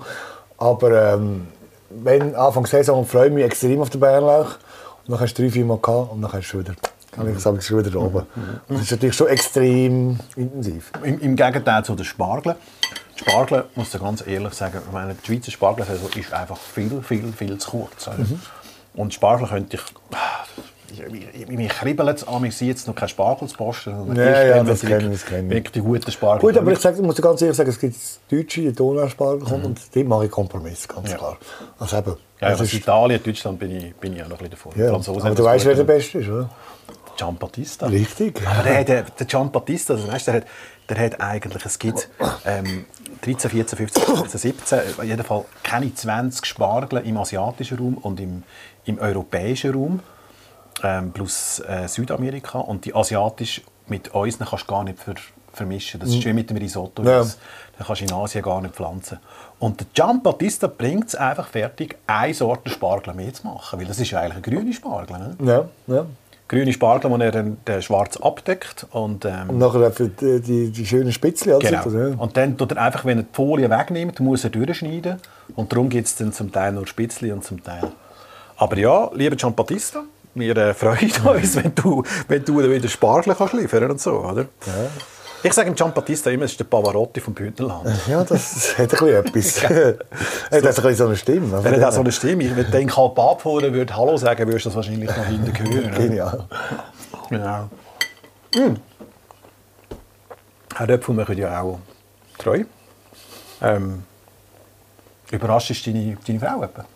[0.58, 1.48] Aber ähm,
[1.90, 4.56] wenn Anfang Saison freue ich mich extrem auf den Bärlauch.
[5.06, 6.74] Und dann hast du drei, vier Mal gehabt und dann hast du schon wieder,
[7.14, 8.26] kann ich sagen, schon wieder oben.
[8.68, 10.90] Das ist natürlich schon extrem intensiv.
[11.02, 12.56] Im, Im Gegenteil zu den Spargeln.
[13.16, 17.00] Die Spargel, muss ich ganz ehrlich sagen, ich meine, die Schweizer Spargelsaison ist einfach viel,
[17.02, 18.08] viel, viel zu kurz.
[18.08, 18.18] oder?
[18.18, 18.40] Mhm.
[18.94, 19.82] Und Spargel könnte ich...
[21.48, 24.14] Mich kribbelt es an, ich sehe jetzt noch keinen Spargel zu posten.
[24.14, 25.50] Ja, ja, das sie kenn wirklich- ich, kenn ich.
[25.56, 26.72] Wirklich die guten Spargel Gut, aber kommen.
[26.76, 27.96] ich sag, muss ganz ehrlich sagen, es gibt
[28.30, 31.16] Deutsche, die Donauspargel kommt und dem mache ich Kompromiss, ganz Ja.
[31.16, 31.36] klar.
[31.80, 34.72] Also eben, ja, also Italien, Deutschland bin ich, bin ich auch noch ein bisschen davor.
[34.76, 34.92] ja,
[35.26, 35.84] aber du weißt, wer der.
[35.84, 36.48] Beste ist, oder?
[37.16, 37.86] Gian Battista.
[37.86, 38.40] Richtig.
[38.46, 40.44] Aber der, der, der Gian Battista, also weißt, der, hat,
[40.88, 42.08] der hat eigentlich, es gibt
[42.44, 42.86] ähm,
[43.22, 48.20] 13, 14, 15, 16, 17, auf jeden Fall keine 20 Spargel im asiatischen Raum und
[48.20, 48.42] im,
[48.84, 50.00] im europäischen Raum,
[50.82, 52.58] ähm, plus äh, Südamerika.
[52.58, 55.14] Und die asiatisch mit uns kannst du gar nicht ver,
[55.52, 56.00] vermischen.
[56.00, 57.02] Das ist wie mit dem Risotto.
[57.02, 57.18] Ja.
[57.18, 57.38] Das,
[57.78, 59.18] das kannst du in Asien gar nicht pflanzen.
[59.58, 63.78] Und der Gian Battista bringt es einfach fertig, eine Sorte Spargel mehr zu machen.
[63.78, 65.18] Weil das ist ja eigentlich ein grüner Spargel.
[65.18, 65.36] Ne?
[65.42, 66.06] Ja, ja.
[66.48, 68.86] Grüne Spargel, die er dann den schwarz abdeckt.
[68.90, 71.52] Und, ähm, Und nachher für die, die, die schönen Spitzchen.
[71.52, 72.08] Also, genau.
[72.08, 72.14] ja.
[72.16, 75.16] und dann tut er einfach, wenn er die Folie wegnimmt, muss er durchschneiden.
[75.56, 77.92] Und darum gibt es dann zum Teil nur Spitzli und zum Teil.
[78.56, 80.04] Aber ja, lieber Gian Battista,
[80.34, 84.46] wir äh, freuen uns, wenn du, wenn du wieder Spargel kannst liefern und so, oder?
[85.44, 87.86] Ich sage dem Gian Battista immer, es ist der Pavarotti vom Bündnerland.
[88.08, 89.62] Ja, das hat ein bisschen etwas.
[89.62, 91.60] er hat ein bisschen so eine Stimme.
[91.62, 92.56] Er hat auch so eine Stimme.
[92.56, 95.94] Wenn der in Kalb abfahren würde, Hallo sagen, würdest du das wahrscheinlich noch hinten hören.
[95.94, 96.48] Genial.
[97.28, 97.68] Genau.
[98.54, 98.76] Mm.
[100.74, 101.78] Herdöpfel machen ja auch
[102.38, 102.64] treu.
[103.60, 104.02] Ähm,
[105.30, 106.86] überrascht ist deine, deine Frau etwa?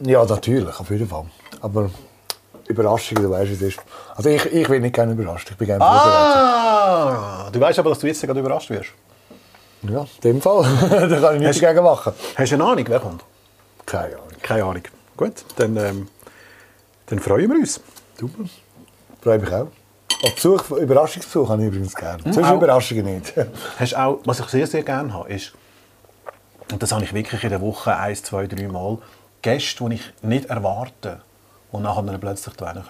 [0.00, 1.24] Ja, natürlich, auf jeden Fall.
[1.62, 1.90] Aber
[2.68, 3.80] Überraschung, du weißt, wie es ist.
[4.14, 5.84] Also ich, ich will nicht gerne überrascht, ich bin gerne.
[5.84, 7.50] Ah!
[7.52, 8.90] Du weißt aber, dass du jetzt gerade überrascht wirst.
[9.82, 10.62] Ja, in dem Fall.
[10.90, 12.12] da kann ich nichts dagegen machen.
[12.36, 13.24] Hast du eine Ahnung, wer kommt?
[13.84, 14.28] Keine Ahnung.
[14.42, 14.82] Keine Ahnung.
[15.16, 16.08] Gut, dann, ähm,
[17.06, 17.80] dann freuen wir uns.
[18.18, 18.44] Super.
[19.20, 19.68] Freue mich auch.
[20.22, 22.22] Auf Besuch, Überraschungsbesuch habe ich übrigens gerne.
[22.24, 22.56] Sonst auch.
[22.56, 23.34] Überraschungen nicht.
[23.78, 25.52] Hast auch, was ich sehr, sehr gerne habe, ist,
[26.72, 28.98] und das habe ich wirklich in der Woche ein, zwei, drei Mal,
[29.42, 31.20] Gäste, die ich nicht erwarte
[31.74, 32.84] und nachher dann plötzlich da kommen.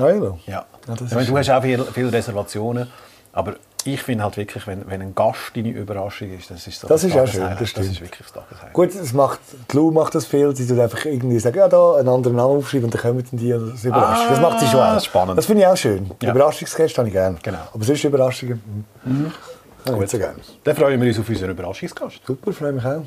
[0.00, 0.14] Ah, ja.
[0.14, 0.34] Ja.
[0.46, 2.86] Ja, das ich meine, du hast auch viele, viele Reservationen,
[3.32, 6.86] aber ich finde halt wirklich, wenn, wenn ein Gast deine Überraschung ist, das ist so
[6.86, 8.72] Das das ist auch schön, das Das ist wirklich das.
[8.72, 9.40] Gut, es macht,
[9.72, 10.54] die Lou macht das viel.
[10.54, 13.40] Sie tut einfach irgendwie sagen, ja, da einen anderen Namen aufschreiben und dann kommen dann
[13.40, 14.30] die und das überrascht.
[14.30, 15.00] das macht sie schon Ah, auch.
[15.02, 15.38] spannend.
[15.38, 16.10] Das finde ich auch schön.
[16.22, 16.30] Ja.
[16.30, 17.38] Überraschungsgäste habe ich gerne.
[17.42, 17.58] Genau.
[17.72, 18.62] Aber sonst Überraschungen,
[19.04, 19.32] mhm.
[19.88, 20.36] habe ich so gerne.
[20.62, 22.20] Dann freuen wir uns auf unseren Überraschungsgast.
[22.26, 23.02] Super, freue mich auch.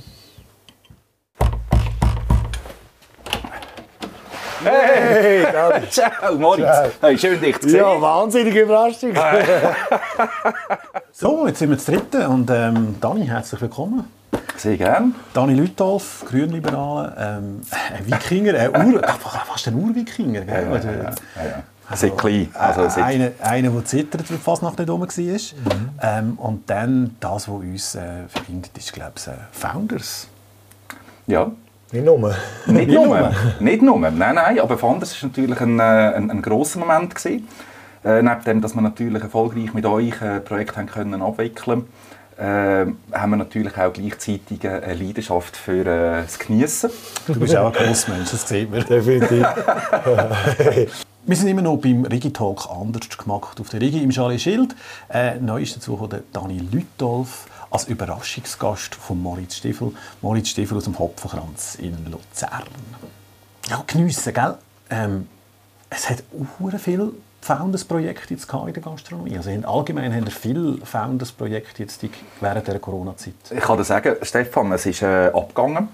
[4.63, 5.91] Hey, David.
[5.91, 6.63] Ciao, Moritz.
[6.65, 6.89] Ciao.
[7.01, 7.79] Hey, schön dich zu sehen.
[7.79, 9.13] Ja, wahnsinnige Überraschung.
[11.11, 14.05] So, jetzt sind wir zu dritten und ähm, Dani, herzlich willkommen.
[14.57, 15.13] Sehr gern.
[15.33, 17.61] Dani Lütolf, Grünliberale, ähm,
[17.95, 19.01] ein Wikinger, ein Ur,
[19.47, 20.41] fast ein Urwikinger.
[20.41, 20.63] Gell?
[20.71, 21.95] Ja, ja, ja, ja.
[21.95, 22.49] Seit klein.
[22.53, 25.07] Also, Also, seit- einer, einer, der zittert, weil fast nach nicht rum war.
[25.07, 25.89] Mhm.
[26.01, 30.27] Ähm, und dann das, was uns äh, verbindet, ist, glaube ich, äh, Founders.
[31.27, 31.51] ja.
[31.93, 32.35] Nicht nur.
[32.65, 33.31] Nicht nur.
[33.59, 33.99] Nicht nur.
[33.99, 34.59] Nein, nein.
[34.59, 37.13] Aber Founders war natürlich ein, äh, ein, ein grosser Moment.
[37.15, 37.47] Gewesen.
[38.03, 41.85] Äh, neben dem, dass wir natürlich erfolgreich mit euch ein Projekt haben können abwickeln
[42.37, 46.89] äh, haben wir natürlich auch gleichzeitig eine Leidenschaft für äh, das Geniessen.
[47.27, 48.83] Du bist auch ein Grossmensch, das sieht man.
[48.85, 49.45] Definitiv.
[51.25, 54.75] Wir sind immer noch beim Rigi-Talk anders gemacht auf der Rigi im Chalet Schild.
[55.07, 59.93] Äh, neu ist dazu der Dani Lütolf als Überraschungsgast von Moritz Stiefel.
[60.21, 62.63] Moritz Stiefel aus dem Hopfenkranz in Luzern.
[63.69, 64.57] Ja, geniessen, gell?
[64.89, 65.29] Ähm,
[65.89, 66.23] es hat
[66.69, 69.37] sehr viel Founders-Projekte in der Gastronomie?
[69.37, 71.87] Also allgemein haben wir viele Founders-Projekte
[72.41, 73.35] während der Corona-Zeit.
[73.49, 75.87] Ich kann dir sagen, Stefan, es ist äh, abgegangen.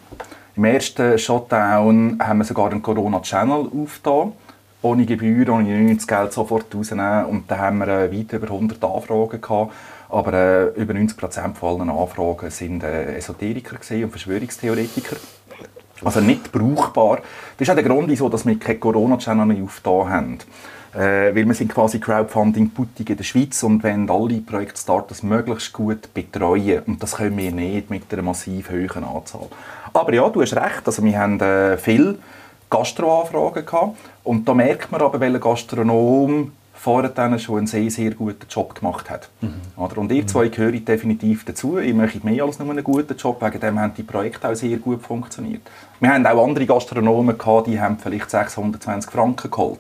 [0.56, 4.34] Im ersten Shutdown haben wir sogar einen Corona-Channel aufgetan.
[4.82, 7.26] Ohne Gebühr, ohne nichts, Geld sofort rausnehmen.
[7.26, 9.74] Und da haben wir äh, weit über 100 Anfragen gehabt.
[10.08, 15.18] Aber äh, über 90 Prozent von Anfragen sind äh, Esoteriker und Verschwörungstheoretiker.
[16.04, 17.18] Also nicht brauchbar.
[17.58, 20.38] Das ist auch der Grund, wieso dass wir keinen Corona-Channel mehr aufgetan haben.
[20.94, 26.14] Äh, weil wir sind quasi Crowdfunding-Puttig in der Schweiz und wollen alle Projektstarters möglichst gut
[26.14, 26.84] betreuen.
[26.88, 29.48] Und das können wir nicht mit einer massiv hohen Anzahl.
[29.94, 32.18] Aber ja, du hast recht, also wir haben äh, viele
[32.70, 33.98] Gastroanfragen gehabt.
[34.24, 39.10] Und da merkt man aber, welcher Gastronom vorher schon einen sehr, sehr guten Job gemacht
[39.10, 39.30] hat.
[39.42, 39.54] Mhm.
[39.76, 41.78] Und ihr zwei gehören definitiv dazu.
[41.78, 43.42] Ihr möchtet mehr als nur einen guten Job.
[43.42, 45.62] Wegen dem haben die Projekte auch sehr gut funktioniert.
[46.00, 49.80] Wir haben auch andere Gastronomen gehabt, die haben vielleicht 620 Franken geholt.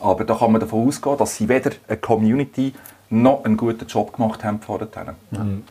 [0.00, 2.72] Aber da kann man davon ausgehen, dass sie weder eine Community
[3.10, 4.88] noch einen guten Job gemacht haben vorher.
[5.30, 5.64] Mhm.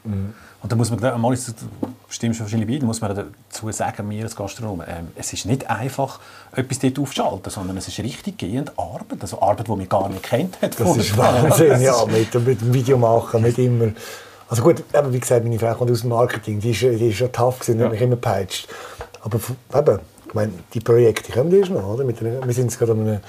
[0.63, 4.23] Und da muss man, einmal stimmst du wahrscheinlich bei, da muss man dazu sagen, wir
[4.23, 6.21] als Gastronomen, ähm, es ist nicht einfach,
[6.56, 10.23] etwas dort aufzuschalten, sondern es ist richtig gehend Arbeit, also Arbeit, die man gar nicht
[10.23, 10.62] kennt.
[10.62, 13.89] Hat das ist Wahnsinn, ja, mit, mit dem Video machen, nicht immer...
[14.47, 17.17] Also gut, eben, wie gesagt, meine Frau kommt aus dem Marketing, die ist, die ist
[17.17, 17.89] schon tough gewesen, ja.
[17.89, 18.67] mich immer peitscht.
[19.21, 19.39] Aber
[19.76, 22.08] eben, ich meine, die Projekte kommen erst noch, oder?
[22.08, 23.19] Wir sind jetzt gerade an einem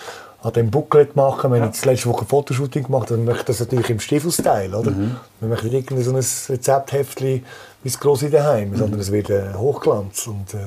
[0.45, 1.51] an dem Booklet machen.
[1.51, 1.63] Wir ja.
[1.63, 4.91] haben jetzt letzte Woche ein Fotoshooting gemacht, dann möchte das natürlich im Stiefel-Style, oder?
[4.91, 5.17] Mhm.
[5.41, 7.45] Wir möchten nicht irgendein so ein Rezeptheftchen
[7.83, 8.77] wie das große daheim, mhm.
[8.77, 10.59] sondern es wird ein Hochglanz und äh,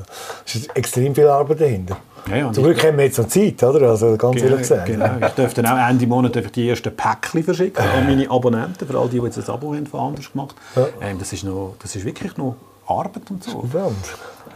[0.45, 1.97] es ist extrem viel Arbeit dahinter.
[2.29, 3.89] Ja, Zum Glück haben wir jetzt noch Zeit, oder?
[3.89, 4.85] Also ganz genau, ehrlich gesagt.
[4.87, 5.09] Genau.
[5.25, 9.07] Ich dürfte dann auch Ende Monat die ersten Päckchen verschicken an meine Abonnenten, für all
[9.07, 10.55] die, die jetzt ein Abo haben von anders gemacht.
[10.75, 10.87] Ja.
[11.01, 13.63] Ähm, das, ist noch, das ist wirklich noch Arbeit und so.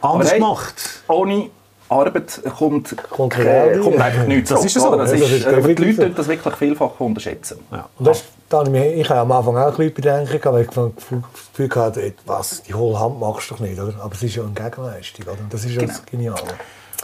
[0.02, 0.76] Anders gemacht.
[1.08, 1.50] Ohne
[1.92, 4.96] Arbeit kommt, kommt, äh, kommt einfach nichts Das ist so.
[4.96, 6.10] Das ist, das ist die Leute so.
[6.10, 7.60] das wirklich vielfach unterschätzen.
[7.72, 7.90] Ja.
[7.98, 10.92] Und das, da ich, ich habe am Anfang auch ein bisschen Bedenken weil ich das
[11.56, 13.80] Gefühl hatte, was, die hohle Hand machst du doch nicht.
[13.80, 13.94] Oder?
[14.02, 15.26] Aber es ist ja eine Gegenleistung.
[15.26, 15.42] Oder?
[15.42, 15.94] Und das ist ja genau.
[15.94, 16.42] das Geniale.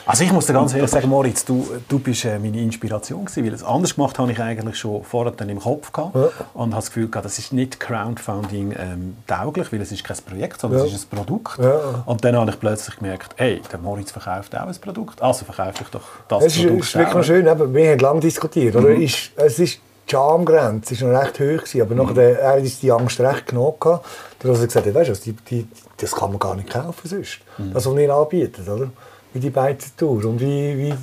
[0.05, 3.43] Also ich muss dir ganz ehrlich sagen, Moritz, du, du bist äh, meine Inspiration gewesen,
[3.43, 6.29] weil das anders gemacht habe ich eigentlich schon vorher dann im Kopf gehabt ja.
[6.53, 10.17] und habe das Gefühl gehabt, das ist nicht Crowdfunding ähm, tauglich, weil es ist kein
[10.17, 10.86] Projekt, sondern ja.
[10.86, 11.60] es ist ein Produkt.
[11.60, 12.03] Ja.
[12.05, 15.83] Und dann habe ich plötzlich gemerkt, hey, der Moritz verkauft auch ein Produkt, also verkaufe
[15.83, 16.81] ich doch das es Produkt.
[16.81, 18.89] Es ist wirklich schön, aber wir haben lange diskutiert, oder?
[18.89, 19.01] Mhm.
[19.01, 22.01] Ist, es ist die Schamgrenze war noch recht hoch, gewesen, aber mhm.
[22.01, 24.05] nachher er hat die Angst recht genug gehabt,
[24.39, 27.39] dass er gesagt hat, weißt du, die, die, das kann man gar nicht kaufen sonst.
[27.57, 27.73] Mhm.
[27.73, 28.89] Das, was ihr anbietet, oder?
[29.33, 30.93] Wie die beiden Tour und wie, wie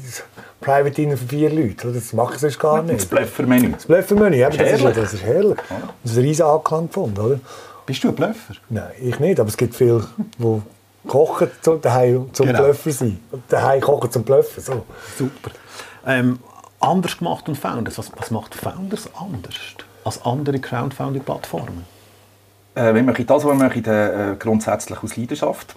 [0.60, 1.92] Private Dinner für vier Leute.
[1.92, 3.00] Das machen sie gar nicht.
[3.00, 3.72] Das Blöffermenü.
[3.72, 5.58] Das Blöffermenü, ja, das, ist, das ist herrlich.
[6.02, 7.40] Das ist ein riesen Anklang gefunden, oder?
[7.86, 8.54] Bist du ein Blöffer?
[8.70, 10.06] Nein, ich nicht, aber es gibt viele,
[10.38, 10.62] die
[11.08, 12.62] kochen zum, daheim zum genau.
[12.62, 13.20] Blöffer sein.
[13.48, 14.86] Daheim kochen zum Blöffer, so.
[15.18, 15.50] Super.
[16.06, 16.38] Ähm,
[16.80, 17.98] anders gemacht und Founders.
[17.98, 19.54] Was, was macht Founders anders
[20.04, 21.84] als andere Crowdfunding-Plattformen?
[22.74, 25.76] Äh, wir machen das, was wir machen, äh, grundsätzlich aus Leidenschaft.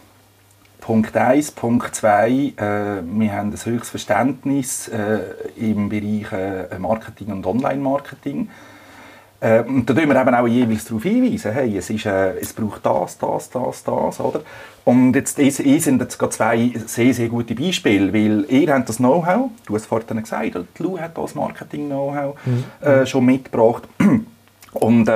[0.87, 1.51] Punkt 1.
[1.51, 2.29] Punkt 2.
[2.29, 5.19] Äh, wir haben ein höchstes Verständnis äh,
[5.57, 8.49] im Bereich äh, Marketing und Online-Marketing.
[9.41, 12.53] Äh, und da tun wir eben auch jeweils darauf hinweisen, hey, es, ist, äh, es
[12.53, 14.43] braucht das, das, das, das, oder?
[14.85, 18.95] Und jetzt ich, ich sind jetzt zwei sehr, sehr gute Beispiele, weil ihr habt das
[18.95, 22.63] Know-how, du hast es vorhin gesagt, die Lou hat das Marketing-Know-how mhm.
[22.79, 23.83] äh, schon mitgebracht.
[24.71, 25.11] Und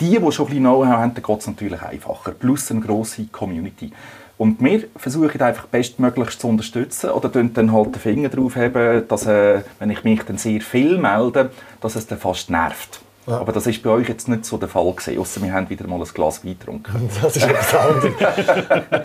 [0.00, 3.92] die, die schon ein bisschen Know-how haben, geht es natürlich einfacher, plus eine grosse Community.
[4.38, 9.26] Und wir versuchen einfach bestmöglichst zu unterstützen oder dann halt den Finger drauf haben, dass,
[9.26, 13.00] äh, wenn ich mich dann sehr viel melde, dass es dann fast nervt.
[13.26, 13.38] Ja.
[13.40, 15.86] Aber das ist bei euch jetzt nicht so der Fall gewesen, außer wir haben wieder
[15.88, 17.10] mal ein Glas Wein getrunken.
[17.22, 18.12] Das ist etwas anderes.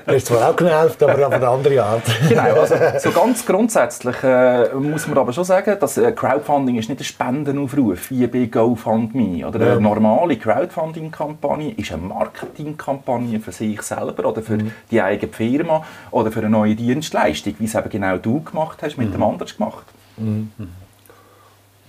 [0.06, 2.04] das ist zwar auch genervt, aber auf eine andere Art.
[2.30, 6.90] genau, also so ganz grundsätzlich äh, muss man aber schon sagen, dass äh, Crowdfunding ist
[6.90, 9.48] nicht ein Spendenaufruf wie bei GoFundMe.
[9.48, 14.72] Oder eine normale Crowdfunding-Kampagne ist eine Marketingkampagne für sich selber oder für mhm.
[14.92, 18.98] die eigene Firma oder für eine neue Dienstleistung, wie es eben genau du gemacht hast,
[18.98, 19.14] mit mhm.
[19.14, 19.86] dem anderen gemacht.
[20.18, 20.52] Mhm.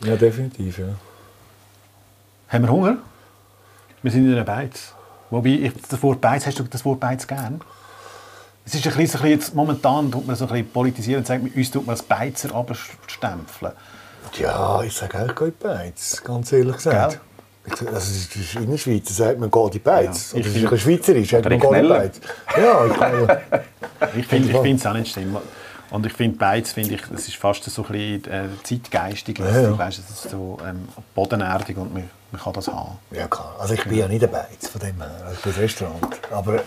[0.05, 0.87] Ja, definitiv, ja.
[2.53, 2.99] Haben wir Hunger?
[4.03, 4.93] Wir sind in einer Beiz.
[5.31, 7.63] Wobei, ich, das Wort Beiz, hast du das Wort Beiz gern?
[8.67, 11.27] Es ist ein bisschen, ein bisschen jetzt, momentan tut man so ein bisschen politisieren und
[11.27, 13.73] sagt, uns tut man als Beizer abstempeln.
[14.35, 17.21] Ja, ich sage auch geht Beiz, ganz ehrlich gesagt.
[17.65, 17.89] Gell?
[17.89, 20.33] Also, in der Schweiz sagt man geht die Beiz.
[20.33, 22.21] Ja, ich ist Schweizerisch, sagt man geht die Beiz.
[22.59, 25.39] Ja, ich, ich finde es auch nicht schlimm.
[25.89, 29.39] Und ich finde beides, finde ich, es ist fast so ein bisschen äh, zeitgeistig.
[29.39, 29.79] Ja, ja.
[29.79, 32.99] Weißt, es ist so ähm, bodenerdig und man, man kann das haben.
[33.11, 34.97] Ja klar, also ich bin ja, nicht Beiz von dem
[35.33, 36.21] ich bin Restaurant.
[36.31, 36.63] Aber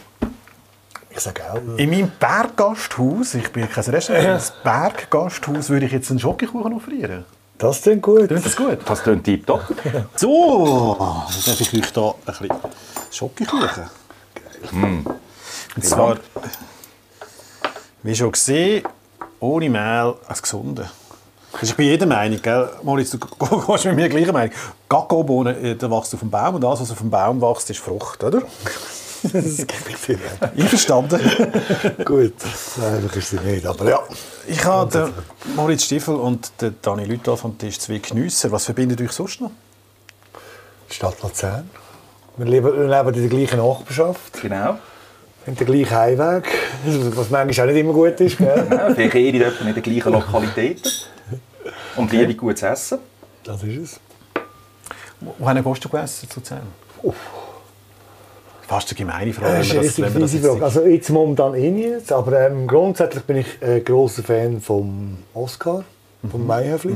[1.10, 1.78] ich sage auch...
[1.78, 4.34] Äh, In meinem Berggasthaus, ich bin kein Restaurant, ja.
[4.36, 7.26] das Berggasthaus würde ich jetzt einen Schokokuchen offerieren.
[7.58, 8.28] Das klingt gut.
[8.28, 8.80] Klingt das gut?
[8.86, 9.64] Das klingt tiptop.
[10.16, 11.08] So, dann
[11.46, 12.50] darf ich euch hier ein bisschen
[13.12, 13.90] Schokokuchen.
[14.72, 16.18] Und zwar,
[18.04, 18.84] wie schon gesehen,
[19.40, 20.90] ohne Mehl als gesunde.
[21.60, 22.70] Das ist bei jeder Meinung, gell?
[22.84, 23.18] Moritz, du
[23.68, 24.54] gehst mit mir gleicher Meinung.
[24.90, 27.80] Kakaobohnen, äh, der wächst auf dem Baum und alles, was auf dem Baum wächst, ist
[27.80, 28.42] Frucht, oder?
[29.24, 30.44] Das gebe ich dir recht.
[30.56, 31.20] Einverstanden?
[32.06, 32.34] Gut,
[32.80, 34.00] einfach ist sie nicht, aber ja.
[34.46, 38.52] Ich habe den Moritz Stiefel und den Dani Lüthoff am Tisch zwei Geniesser.
[38.52, 39.50] Was verbindet euch sonst noch?
[40.92, 41.68] Die Stadt Luzern.
[42.38, 44.58] Wir leben, wir leben in der gleichen Nachbarschaft, Genau.
[44.58, 44.80] haben
[45.48, 46.48] den gleichen Heimweg,
[47.16, 48.38] was manchmal auch nicht immer gut ist.
[48.38, 48.68] Gell?
[48.70, 50.92] Ja, vielleicht eher in den gleichen Lokalitäten.
[51.98, 53.00] Und liebe gutes Essen.
[53.44, 54.00] Das ist es.
[55.40, 56.62] Wo haben gehst du gegessen zu Luzern?
[58.68, 59.58] Fast eine gemeine Frage.
[59.60, 60.64] Das ist eine richtig fiese Frage.
[60.66, 65.84] Also jetzt momentan eh nicht, aber ähm, grundsätzlich bin ich äh, grosser Fan vom Oscar,
[66.30, 66.96] vom Mayhöfli.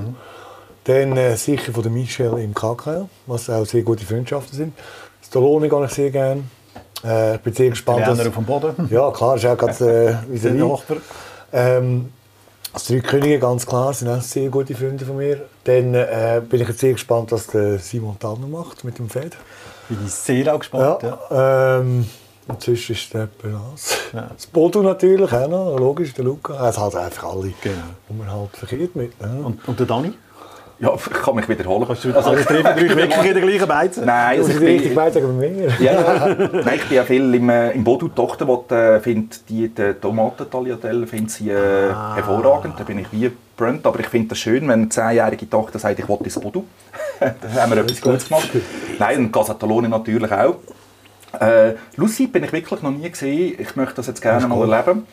[0.86, 4.74] Dann äh, sicher von der Michelle im KKL, was auch sehr gute Freundschaften sind.
[5.24, 6.44] Stallone gehe ich sehr gerne.
[7.04, 8.00] Äh, ich bin sehr gespannt.
[8.00, 8.88] Lerner dass- auf dem Boden.
[8.90, 10.98] Ja, klar, ist auch gerade äh, Der Nachbar.
[11.54, 12.12] ähm,
[12.80, 15.42] Das Drei Könige, ganz klar, sind auch sehr gute Freunde von mir.
[15.65, 19.36] Dann äh, bin ich jetzt sehr gespannt, was der Simon Tanner macht mit dem Fed.
[19.89, 21.04] Bin ich sehr auch gespannt.
[21.04, 21.80] Ja, Ja.
[21.80, 22.08] Ähm,
[22.48, 23.98] und sonst ist der Penas.
[24.13, 24.30] Ja.
[24.34, 26.70] Das Bodo natürlich auch noch, logisch, der Luca.
[26.70, 27.76] Es hat einfach alle, Genau.
[28.08, 29.12] wo man halt verkehrt mit.
[29.20, 29.28] Ja.
[29.28, 30.13] Und, und der Dani?
[30.80, 31.86] Ja, ich kann mich wiederholen.
[31.89, 34.06] Also, also treffen euch wirklich in der gleichen Beize?
[34.06, 35.74] Nein, also ich ich richtig bin, weiter bei mir.
[35.80, 36.36] ja.
[36.36, 38.08] Nein, ich bin ja viel im, äh, im Bodu.
[38.08, 42.80] Die Tochter die, äh, findet die, die Tomaten-Tagliatelle findet sie äh, hervorragend.
[42.80, 43.86] Da bin ich wie brennt.
[43.86, 46.63] Aber ich finde es schön, wenn eine zehnjährige Tochter sagt, ich will ins Bodu.
[47.20, 48.50] Dann haben wir etwas Gutes gemacht.
[48.98, 50.56] Nein, und Casatalone natürlich auch.
[51.39, 53.56] Äh, Lucy bin ich wirklich noch nie gesehen.
[53.60, 55.06] Ich möchte das jetzt gerne mal erleben.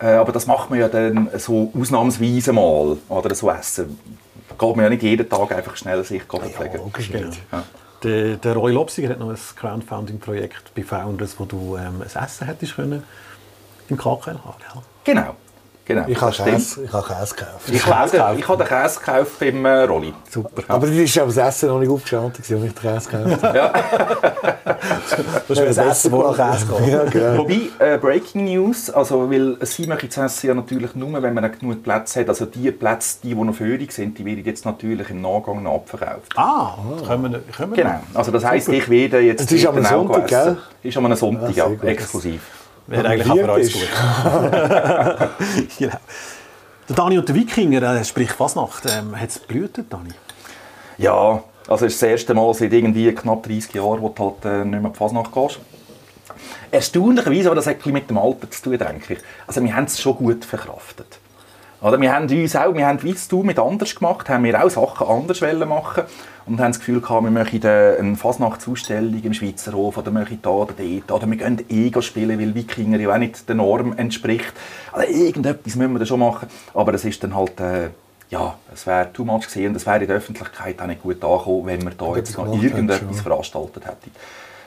[0.00, 2.96] Äh, aber das macht man ja dann so ausnahmsweise mal.
[3.08, 3.98] Oder so essen.
[4.58, 6.78] Geht man ja nicht jeden Tag einfach schnell sich Ja, pflegen.
[6.78, 7.26] logisch Genau.
[7.28, 7.40] nicht.
[8.02, 12.46] Der, der Roy Lopsiger hat noch ein Crowdfunding-Projekt bei Founders, wo du ähm, ein Essen
[12.46, 13.02] hättest können
[13.88, 14.82] im KKL haben.
[15.04, 15.36] Genau.
[15.84, 16.04] Genau.
[16.06, 16.44] Ich habe das.
[16.44, 17.68] Käse, ich habe Käse gekauft.
[17.70, 20.14] Ich habe den, ich habe den Käse gekauft beim äh, Rolli.
[20.30, 20.62] Super.
[20.68, 23.72] Aber das ist aber das Essen noch nicht aufgestanden, als ich den Käse gekauft habe.
[25.48, 26.88] Das ist ein Essen, wo noch Käse geht.
[26.88, 27.38] Ja, genau.
[27.38, 31.50] Wobei, äh, Breaking News, also, weil sie möchten das Essen ja natürlich nur, wenn man
[31.58, 32.28] genug Plätze hat.
[32.28, 35.76] Also die Plätze, die, die noch führig sind, die werden jetzt natürlich im Nachgang noch
[35.76, 36.32] abverkauft.
[36.36, 38.00] Ah, können wir, können wir Genau.
[38.14, 40.56] Also das heisst, ich werde jetzt Es ist am Sonntag, essen.
[40.82, 40.90] gell?
[40.90, 42.40] Ist am Sonntag, Ja, ja, exklusiv.
[42.86, 43.88] Wäre eigentlich auch für uns gut.
[45.78, 45.96] genau.
[46.88, 50.10] Der Dani und der Wikinger, äh, sprich Fasnacht, ähm, hat es blühtet, Dani?
[50.98, 54.44] Ja, also es ist das erste Mal seit irgendwie knapp 30 Jahren, wo du halt
[54.44, 55.60] äh, nicht mehr auf Fasnacht gehst.
[56.70, 59.18] Erstaunlicherweise, aber das hat ein bisschen mit dem Alter zu tun, denke ich.
[59.46, 61.18] Also wir haben es schon gut verkraftet.
[61.84, 64.70] Oder wir haben uns auch, wir haben wie du mit anders gemacht, haben wir auch
[64.70, 66.04] Sachen anders machen
[66.46, 70.48] und haben das Gefühl gehabt, wir möchten eine Fasnachtsausstellung im Schweizer Hof oder möchten da
[70.48, 74.54] oder dort oder wir gehen Ego spielen, weil Wikinger ja auch nicht der Norm entspricht.
[74.92, 77.90] Also irgendetwas müssen wir da schon machen, aber es ist dann halt äh,
[78.30, 81.22] ja, es wäre too much gewesen und es wäre in der Öffentlichkeit auch nicht gut
[81.22, 83.14] angekommen, wenn wir da jetzt noch irgendetwas schon.
[83.14, 84.10] veranstaltet hätten.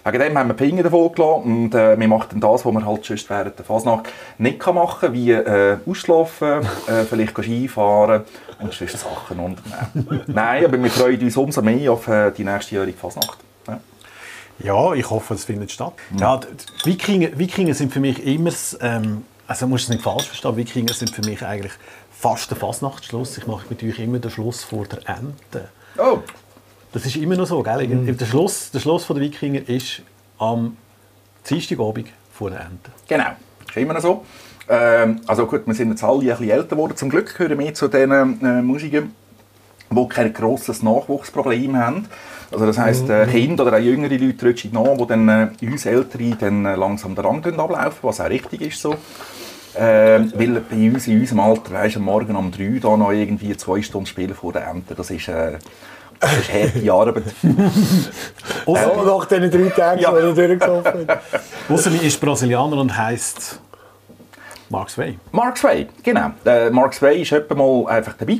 [0.07, 2.85] Wegen dem haben wir Finger davon gelassen und äh, wir machen dann das, was man
[2.85, 8.23] halt sonst während der Fasnacht nicht kann machen kann, wie äh, ausschlafen, äh, vielleicht Skifahren
[8.59, 10.23] und sonst Sachen unternehmen.
[10.27, 13.37] Nein, aber wir freuen uns umso mehr auf äh, die nächstjährige Fasnacht.
[13.67, 13.79] Ja.
[14.63, 15.93] Ja, ich hoffe, es findet statt.
[16.17, 16.47] Ja, die
[16.83, 20.55] die Wikinger, Wikinger sind für mich immer, ähm, also du musst es nicht falsch verstehen,
[20.55, 21.73] Wikinger sind für mich eigentlich
[22.11, 23.37] fast der Fasnachtsschluss.
[23.37, 25.69] Ich mache mit euch immer den Schluss vor der Ente.
[25.97, 26.19] Oh,
[26.97, 27.87] Das ist immer noch so, gell?
[27.87, 30.01] Der, Schluss, der Schluss von der Wikinger ist
[30.39, 30.75] am
[31.47, 32.89] Dienstagabend vor der Ente.
[33.07, 33.27] Genau,
[33.67, 34.25] ist immer noch so.
[34.67, 36.97] Ähm, also gut, wir sind jetzt alle ein bisschen älter geworden.
[36.97, 39.11] Zum Glück gehören wir zu den äh, Musikern,
[39.91, 42.07] die kein grosses Nachwuchsproblem haben.
[42.51, 45.85] Also das heisst, äh, Kinder oder auch jüngere Leute rutschen nach, die dann äh, uns
[45.85, 48.95] Ältere dann äh, langsam den Rang ablaufen, was auch richtig ist so.
[49.77, 53.55] Ähm, weil bei uns in unserem Alter, weißt, am Morgen um drei da noch irgendwie
[53.55, 55.59] zwei Stunden spielen vor der Ente, das ist, äh,
[56.19, 57.23] das ist harte Arbeit.
[58.67, 60.11] Ja, nach diesen drei Tagen, Ja.
[60.11, 61.19] die er durchgelaufen hat.
[61.69, 63.59] Ausser ist Brasilianer und heisst
[64.69, 65.17] Mark Sway.
[65.31, 66.31] Mark Sway, genau.
[66.45, 68.39] Äh, Mark Sway ist etwa mal einfach dabei.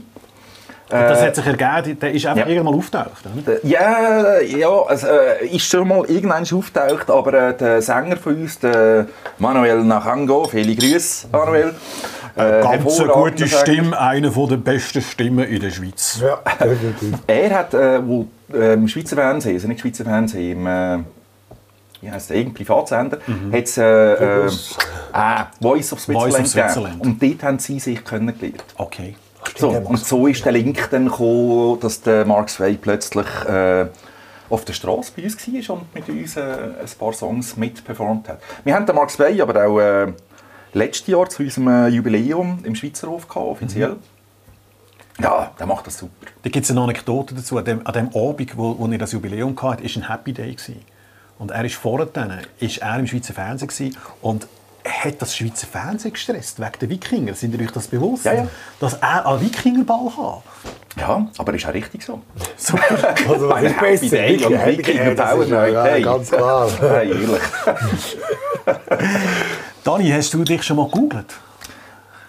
[0.89, 2.53] Das hat sich ergeben, der ist einfach ja.
[2.53, 3.23] irgendwann auftaucht.
[3.45, 3.55] Oder?
[3.61, 8.35] Äh, Ja, ja, es äh, ist schon mal irgendwann auftaucht, aber äh, der Sänger von
[8.35, 11.75] uns, der Manuel Nachango, viele Grüße, Manuel.
[12.37, 13.47] Äh, Ganz eine gute.
[13.47, 16.21] Stimme, eine der besten Stimmen in der Schweiz.
[16.21, 17.19] Ja, definitiv.
[17.25, 20.99] Er hat äh, wo, äh, im Schweizer Fernsehen, also nicht Schweizer Fernsehen, im äh,
[22.01, 23.17] wie heisst der, irgendein Privatsender,
[23.51, 24.49] hat's, äh, äh,
[25.13, 26.69] ah, Voice of Switzerland, Voice of gegeben.
[26.69, 27.01] Switzerland.
[27.01, 28.63] Und dort haben sie sich kennengelernt.
[28.75, 29.15] Okay.
[29.57, 33.87] So, und so ist der Link dann gekommen, dass der Mark Sway plötzlich äh,
[34.49, 38.39] auf der Straße bei uns war und mit uns äh, ein paar Songs mitperformt hat.
[38.63, 40.13] Wir haben den Mark Sway aber auch äh,
[40.73, 43.89] letztes Jahr zu unserem äh, Jubiläum im Schweizer Hof gehabt, offiziell.
[43.91, 44.17] Mhm.
[45.19, 46.27] Ja, der macht das super.
[46.43, 47.57] Da gibt es eine Anekdote dazu.
[47.57, 50.53] An dem, an dem Abend, wo, wo er das Jubiläum hatte, war ein Happy Day.
[50.53, 50.81] Gewesen.
[51.39, 54.47] Und er ist vorher dann, ist er im Schweizer Fernsehen gewesen und
[54.85, 57.33] hat das Schweizer Fernsehen gestresst wegen der Wikinger.
[57.33, 58.25] Sind ihr euch das bewusst?
[58.25, 58.47] Ja, ja.
[58.79, 60.43] Dass er einen Wikingerball hat?
[60.97, 62.21] Ja, aber ist auch richtig so.
[62.57, 63.15] Super.
[63.27, 64.17] Also, was ist besser?
[64.17, 65.73] Day und Wikinger Power Night.
[65.73, 66.69] Ja, ganz klar.
[66.79, 67.41] Hey, ehrlich.
[69.83, 71.33] Dani, hast du dich schon mal gegoogelt?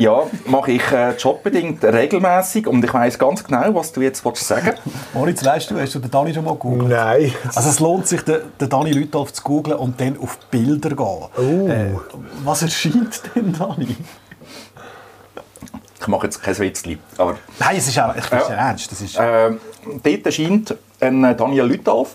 [0.00, 4.46] Ja, mache ich äh, jobbedingt regelmäßig und ich weiß ganz genau, was du jetzt willst
[4.46, 4.74] sagen
[5.12, 6.88] Moritz, weißt du, hast du den Dani schon mal gegoogelt?
[6.90, 7.32] Nein.
[7.52, 11.28] Also es lohnt sich, den, den Dani Lütolf zu googlen und dann auf Bilder gehen.
[11.36, 11.68] Oh.
[11.68, 11.94] Äh,
[12.44, 13.96] was erscheint denn, Dani?
[16.00, 18.38] Ich mache jetzt kein Witzli, aber Nein, es ist auch, ich Ja.
[18.50, 18.92] ernst.
[18.92, 19.50] Das ist, äh,
[20.04, 22.14] dort erscheint ein äh, Daniel Lütolf.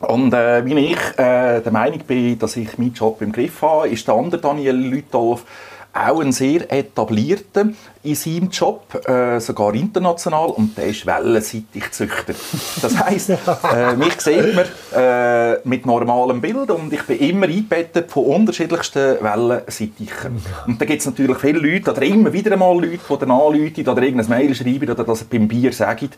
[0.00, 3.88] Und äh, wie ich äh, der Meinung bin, dass ich meinen Job im Griff habe,
[3.88, 5.44] ist der andere Daniel Lütolf
[5.92, 7.68] auch ein sehr etablierter
[8.02, 12.34] in seinem Job, äh, sogar international, und der ist wellenseitig Züchter.
[12.80, 13.30] Das heisst,
[13.74, 14.64] äh, mich sieht man
[14.94, 20.40] äh, mit normalem Bild und ich bin immer eingebettet von unterschiedlichsten Wellenseitigern.
[20.66, 23.88] Und da gibt es natürlich viele Leute, oder immer wieder einmal Leute, die dann anrufen
[23.88, 26.08] oder irgendein Mail schreiben oder das beim Bier sagen,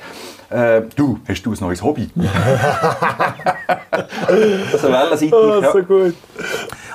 [0.50, 2.08] äh, du, hast du ein neues Hobby?
[4.72, 5.72] also wellenseitig, Oh, ja.
[5.72, 6.14] so gut.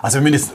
[0.02, 0.52] Also wir müssen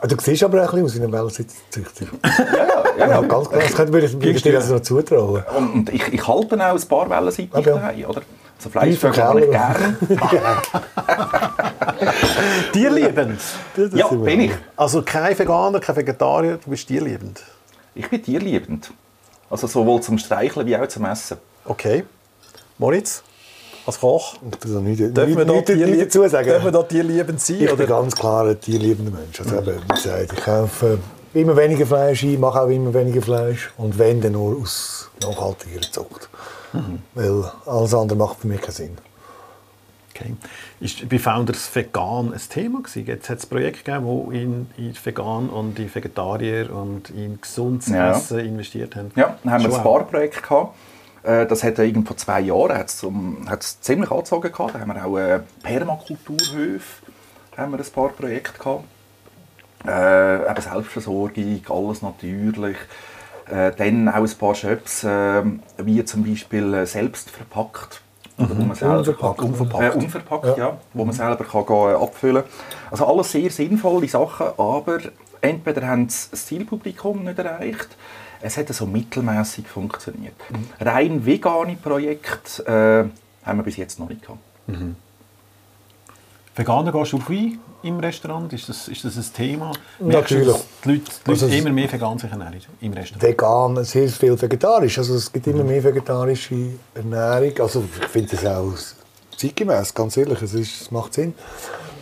[0.00, 2.06] Ah, Du siehst aber auch ein bisschen aus wie ein Wellensitzzüchter.
[2.98, 3.62] Ja, Ja, ganz klar.
[3.62, 5.42] Das könnte ich dir also noch zutrauen.
[5.56, 7.70] Und, und ich, ich halte auch ein paar Wellenseitig Okay.
[7.70, 8.22] daheim, oder?
[8.56, 9.96] Also Fleischvögel habe ich gerne.
[12.72, 13.40] tierliebend.
[13.76, 14.52] Das Ja, bin ich.
[14.76, 17.42] Also kein Veganer, kein Vegetarier, du bist tierliebend.
[17.94, 18.90] Ich bin tierliebend.
[19.50, 21.36] Also sowohl zum Streicheln wie auch zum Essen.
[21.64, 22.04] Okay.
[22.78, 23.22] Moritz,
[23.86, 26.46] als Koch, Ich darf nicht, dürfen nicht, wir da nicht, nicht dazu sagen.
[26.48, 27.56] dürfen wir da tierliebend sein?
[27.56, 27.86] Ich bin Oder?
[27.86, 29.40] ganz klar ein tierliebender Mensch.
[29.40, 30.98] Also eben, wie gesagt, ich kaufe
[31.34, 33.72] immer weniger Fleisch ein, mache auch immer weniger Fleisch.
[33.76, 36.28] Und wenn, dann nur aus nachhaltiger Zucht.
[37.14, 38.98] Weil alles andere macht für mich keinen Sinn.
[40.16, 40.34] Okay.
[40.80, 43.04] Ist bei Founders Vegan ein Thema gewesen?
[43.06, 47.88] Jetzt hat es Projekte gegeben, wo in, in Vegan und in Vegetarier und in gesundes
[47.88, 48.12] Ja.
[48.12, 49.10] Essen investiert haben.
[49.16, 49.96] Ja, dann haben wir Schon ein auch.
[49.98, 50.74] Sparprojekt gehabt.
[51.24, 54.74] Äh, Das hat ja irgend vor zwei Jahren hat's zum, hat's ziemlich angezogen gehabt.
[54.74, 57.02] Da haben wir auch äh, Permakulturhöfe,
[57.56, 58.84] haben wir ein paar Projekte gehabt.
[59.86, 62.76] Äh, eben Selbstversorgung, alles natürlich.
[63.50, 65.42] Äh, dann auch ein paar Shops, äh,
[65.78, 68.00] wie zum Beispiel äh, selbst verpackt.
[68.38, 69.38] Oder wo man selber Unverpackt.
[69.38, 69.94] kann, Unverpackt.
[69.94, 70.78] Äh, unverpackt, ja.
[70.94, 72.42] Wo man selber kann gehen, äh, abfüllen
[72.90, 74.98] Also alles sehr sinnvolle Sachen, aber
[75.42, 77.88] entweder haben sie das Zielpublikum nicht erreicht,
[78.44, 80.34] es hat so mittelmäßig funktioniert.
[80.78, 83.10] Rein vegane Projekte
[83.42, 84.40] äh, haben wir bis jetzt noch nicht gehabt.
[86.54, 88.52] Veganer gehst du auf Wein im Restaurant?
[88.52, 89.72] Ist das, ist das ein Thema?
[89.98, 90.46] Natürlich.
[90.46, 93.22] du, die Leute, die Leute Also immer mehr vegan sich ernähren im Restaurant?
[93.22, 94.98] Vegan, sehr viel vegetarisch.
[94.98, 97.58] Also es gibt immer mehr vegetarische Ernährung.
[97.60, 98.74] Also ich finde das auch
[99.36, 100.42] zeitgemäß, ganz ehrlich.
[100.42, 101.34] Es, ist, es macht Sinn.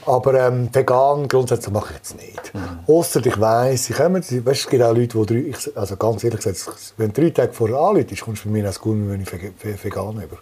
[0.07, 2.53] Aber ähm, vegan grundsätzlich mache ich jetzt nicht.
[2.87, 6.25] Ausser ich weiss, ich komme, weißt, es gibt auch Leute, die drei, ich, also ganz
[6.25, 9.21] ehrlich gesagt, wenn du drei Tage vorher anläutest, kommst du bei mir als gut, wenn
[9.21, 10.39] ich vegan über.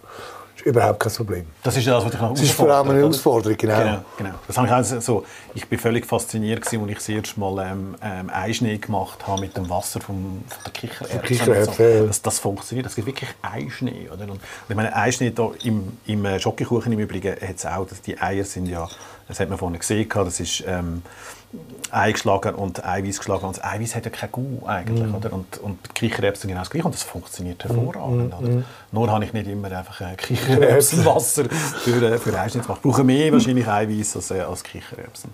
[0.61, 1.45] Das ist überhaupt kein Problem.
[1.63, 3.79] Das ist das, was ich noch Das ist vor allem eine Herausforderung, genau.
[3.79, 4.29] Genau, genau.
[4.45, 5.25] Das habe ich also so.
[5.55, 9.41] Ich bin völlig fasziniert gewesen, als ich das erste Mal ähm, ähm, Eischnee gemacht habe
[9.41, 11.65] mit dem Wasser vom, von der ja.
[11.65, 12.07] so.
[12.07, 12.85] das, das funktioniert.
[12.85, 14.31] Es gibt wirklich Eischnee, oder?
[14.31, 14.39] Und
[14.69, 17.87] ich meine, Eischnee da im, im äh, Schokokuchen im Übrigen hat es auch.
[17.87, 18.87] Dass die Eier sind ja,
[19.31, 21.01] das hat man vorhin gesehen, das ist ähm,
[21.91, 23.45] Ei geschlagen und Eiweiß geschlagen.
[23.45, 25.15] Und das Eiweiß hat ja kein Gu eigentlich, Mm.
[25.15, 25.33] oder?
[25.33, 26.85] Und, und die Kichererbsen genau das gleiche.
[26.85, 28.31] Und das funktioniert hervorragend.
[28.31, 28.63] Mm, oder?
[28.93, 32.79] Nur habe ich nicht immer einfach äh, Kichererbsenwasser für, äh, für Eischnee gemacht.
[32.83, 35.31] Ich brauche mehr wahrscheinlich Eiweiß als, äh, als Kichererbsen.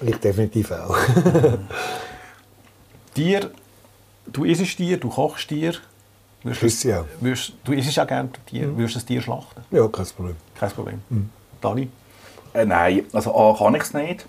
[0.00, 0.96] Ich definitiv auch.
[3.14, 3.50] Tier,
[4.26, 5.74] du isst Tier, du kochst Tier.
[6.44, 7.04] Würdest sie auch.
[7.20, 8.76] Würdest, du isst auch gerne Tier.
[8.76, 9.62] Würdest du ein Tier schlachten?
[9.70, 10.36] ja, kein Problem.
[10.58, 11.02] Kein Problem.
[11.60, 11.88] Dani?
[12.58, 14.26] Äh, nein, also A kann ich es nicht.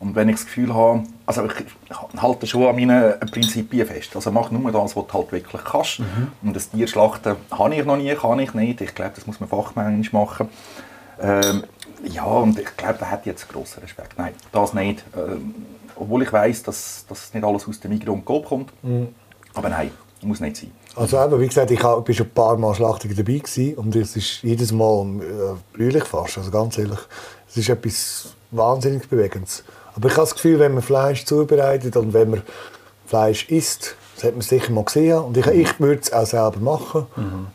[0.00, 4.14] Und wenn ich das Gefühl habe, also ich halte schon an meinen Prinzipien fest.
[4.14, 6.00] Also mach nur das, was du halt wirklich kannst.
[6.42, 8.80] Und das Tier schlachten habe ich noch nie, kann ich nicht.
[8.80, 10.48] Ich glaube, das muss man fachmännisch machen.
[11.20, 11.64] Ähm,
[12.04, 14.16] ja, und ich glaube, da hat jetzt grossen Respekt.
[14.18, 15.02] Nein, das nicht.
[15.16, 15.52] Ähm,
[15.96, 18.70] obwohl ich weiß, dass, dass nicht alles aus dem Migros und Coop kommt.
[19.54, 19.90] Aber nein,
[20.22, 20.70] muss nicht sein.
[20.98, 24.16] Also eben, wie gesagt, ich war schon ein paar Mal Schlachtungen dabei gewesen, und es
[24.16, 26.98] ist jedes Mal äh, brühlich fast, also ganz ehrlich.
[27.48, 29.64] Es ist etwas wahnsinnig Bewegendes.
[29.94, 32.42] Aber ich habe das Gefühl, wenn man Fleisch zubereitet und wenn man
[33.06, 35.18] Fleisch isst, Das hat man sicher mal gesehen.
[35.20, 37.06] Und ich, ich würde es auch selber machen.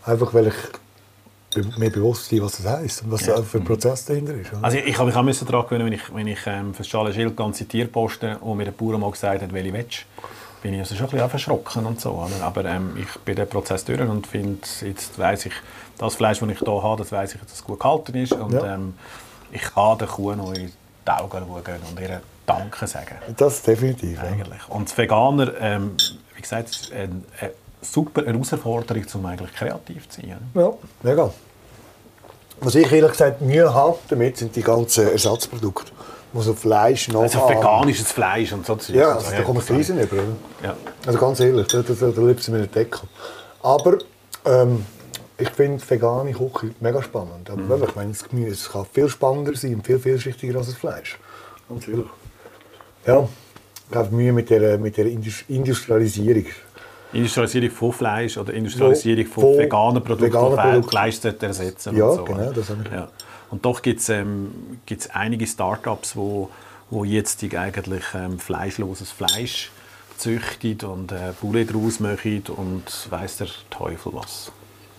[0.06, 3.42] Einfach weil ich mir bewusst bin, was das heisst und was ja.
[3.42, 4.52] für ein Prozess dahinter ist.
[4.62, 7.16] Also ich, ich habe mich auch daran gewöhnen, wenn ich, wenn ich ähm, für Charles
[7.16, 10.06] Schild ganze Tiere poste und mir der Bauer mal gesagt hat, welche willst
[10.64, 12.12] bin ich also schon ein bisschen verschrocken und so.
[12.12, 12.44] Oder?
[12.44, 15.54] Aber ähm, ich bin den Prozess durch und finde, jetzt weiss ich,
[15.98, 18.54] das Fleisch, das ich hier habe, das weiss ich, dass es gut gehalten ist und
[18.54, 18.76] ja.
[18.76, 18.96] ähm,
[19.52, 20.72] ich kann der Kuh noch in
[21.06, 23.16] die Augen schauen und ihr Danke sagen.
[23.38, 24.20] Das definitiv.
[24.22, 24.60] Eigentlich.
[24.68, 24.76] Ja.
[24.76, 25.96] Und als Veganer, ähm,
[26.36, 27.52] wie gesagt, eine, eine
[27.82, 30.38] super Herausforderung, um eigentlich kreativ zu sein.
[30.54, 31.32] Ja, mega.
[32.60, 35.92] Was ich ehrlich gesagt Mühe habe damit, sind die ganzen Ersatzprodukte.
[36.36, 38.78] Also Fleisch noch Also veganisches Fleisch und so.
[38.88, 40.18] Ja, also, da kommen Friesen über.
[40.64, 40.76] Ja.
[41.06, 43.02] Also ganz ehrlich, da, da, da, da liebt mir einen Deckel.
[43.62, 43.98] Aber
[44.46, 44.86] ähm,
[45.38, 47.50] ich finde vegane Küche mega spannend.
[47.50, 47.84] Aber mhm.
[47.84, 51.18] ich meine, das Gemüse kann viel spannender sein und viel vielschichtiger als das Fleisch.
[51.70, 52.06] Ganz ehrlich.
[53.06, 53.28] Ja,
[53.90, 56.46] ich habe Mühe mit der, mit der Industrialisierung.
[57.14, 60.90] Industrialisierung von Fleisch oder Industrialisierung von, von veganen Produkten, veganen Produkte.
[60.90, 61.96] Fleisch ersetzen.
[61.96, 62.24] Ja, und so.
[62.24, 62.52] genau.
[62.52, 62.92] Das habe ich.
[62.92, 63.08] Ja.
[63.54, 64.80] Und doch gibt es ähm,
[65.14, 66.50] einige Start-ups, wo,
[66.90, 69.70] wo jetzt eigentlich ähm, fleischloses Fleisch
[70.18, 74.52] züchten und äh, Bulle draus machen und weiß der Teufel was.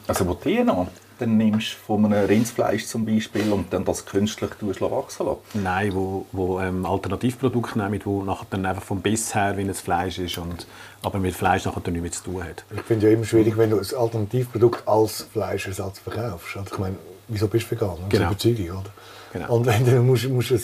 [0.07, 0.87] Also wo die noch?
[1.19, 5.55] dann nimmst von einem Rindsfleisch zum Beispiel und dann das künstlich wachsen lässt?
[5.55, 9.75] Nein, wo, wo ähm, Alternativprodukte nehmen, wo nachher dann einfach vom Biss her wie ein
[9.75, 10.67] Fleisch ist und
[11.03, 12.65] aber mit Fleisch nachher nichts mehr zu tun hat.
[12.75, 16.57] Ich finde ja immer schwierig, wenn du ein Alternativprodukt als Fleischersatz verkaufst.
[16.57, 16.97] Also ich meine,
[17.29, 17.97] wieso bist du vegan?
[18.01, 18.31] Das genau.
[18.31, 18.91] ist Überzeugung, oder?
[19.33, 19.55] Genau.
[19.55, 20.63] Und wenn du musst, musst ein,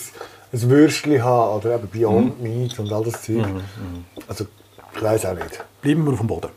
[0.52, 2.60] ein Würstchen haben oder eben Beyond mhm.
[2.60, 3.46] Meat und all das Zeug.
[3.46, 3.54] Mhm.
[3.54, 4.04] mhm.
[4.28, 4.46] Also
[4.94, 5.64] ich weiß auch nicht.
[5.82, 6.50] Bleiben wir auf dem Boden.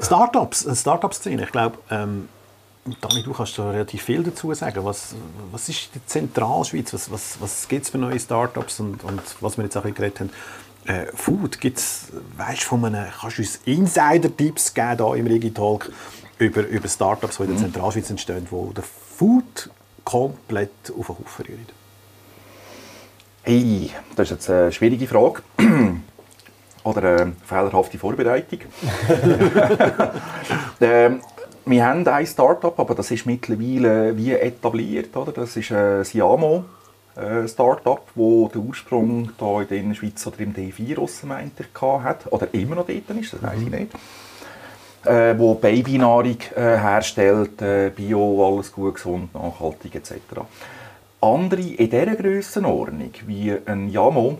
[0.00, 1.44] Startups, Startup-Szene.
[1.44, 2.28] Ich glaube, ähm,
[3.00, 4.84] Dani, du kannst da relativ viel dazu sagen.
[4.84, 5.14] Was,
[5.52, 6.92] was ist die Zentralschweiz?
[6.92, 10.20] Was, was, was gibt es für neue Startups und, und was wir jetzt auch geredet
[10.20, 10.30] haben?
[10.86, 15.92] Äh, Food, gibt's, weißt, von einem, kannst du uns Insider-Tipps geben hier im Regitalk
[16.40, 17.72] über, über Startups, die in der mhm.
[17.72, 19.70] Zentralschweiz entstehen, wo der Food
[20.04, 21.66] komplett auf den Haufen rühren?
[23.42, 25.42] Hey, das ist jetzt eine schwierige Frage.
[26.82, 28.60] Oder eine fehlerhafte Vorbereitung.
[30.80, 31.20] ähm,
[31.66, 35.14] wir haben ein Startup, aber das ist mittlerweile wie etabliert.
[35.14, 35.32] Oder?
[35.32, 36.64] Das ist ein Siamo.
[37.16, 42.48] Äh, Startup, wo der Ursprung hier in der Schweiz oder im D4 meint hat oder
[42.54, 43.78] immer noch dort ist, das weiß ich mhm.
[43.78, 43.92] nicht.
[45.04, 50.12] Äh, wo Babynahrung äh, herstellt, äh, Bio, alles gut, gesund, nachhaltig etc.
[51.22, 54.38] Andere in dieser Grössenordnung, wie ein Yamo,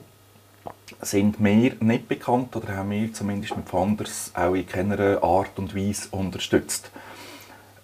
[1.00, 5.74] sind mir nicht bekannt oder haben wir zumindest mit Fanders auch in keiner Art und
[5.74, 6.90] Weise unterstützt.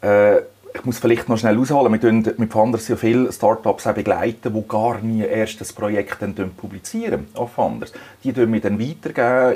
[0.03, 0.43] Äh,
[0.77, 4.53] ich muss vielleicht noch schnell ausholen, wir begleiten mit Fanders ja viele Startups auch begleiten,
[4.53, 7.93] die gar nie erst das Projekt dann publizieren auf Fanders.
[8.23, 9.55] Die tun wir dann weitergeben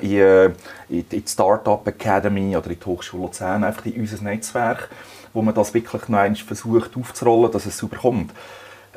[0.88, 4.88] in, in die Startup Academy oder in die Hochschule Luzern, einfach in unser Netzwerk,
[5.34, 8.32] wo man das wirklich noch einmal versucht aufzurollen, dass es super kommt.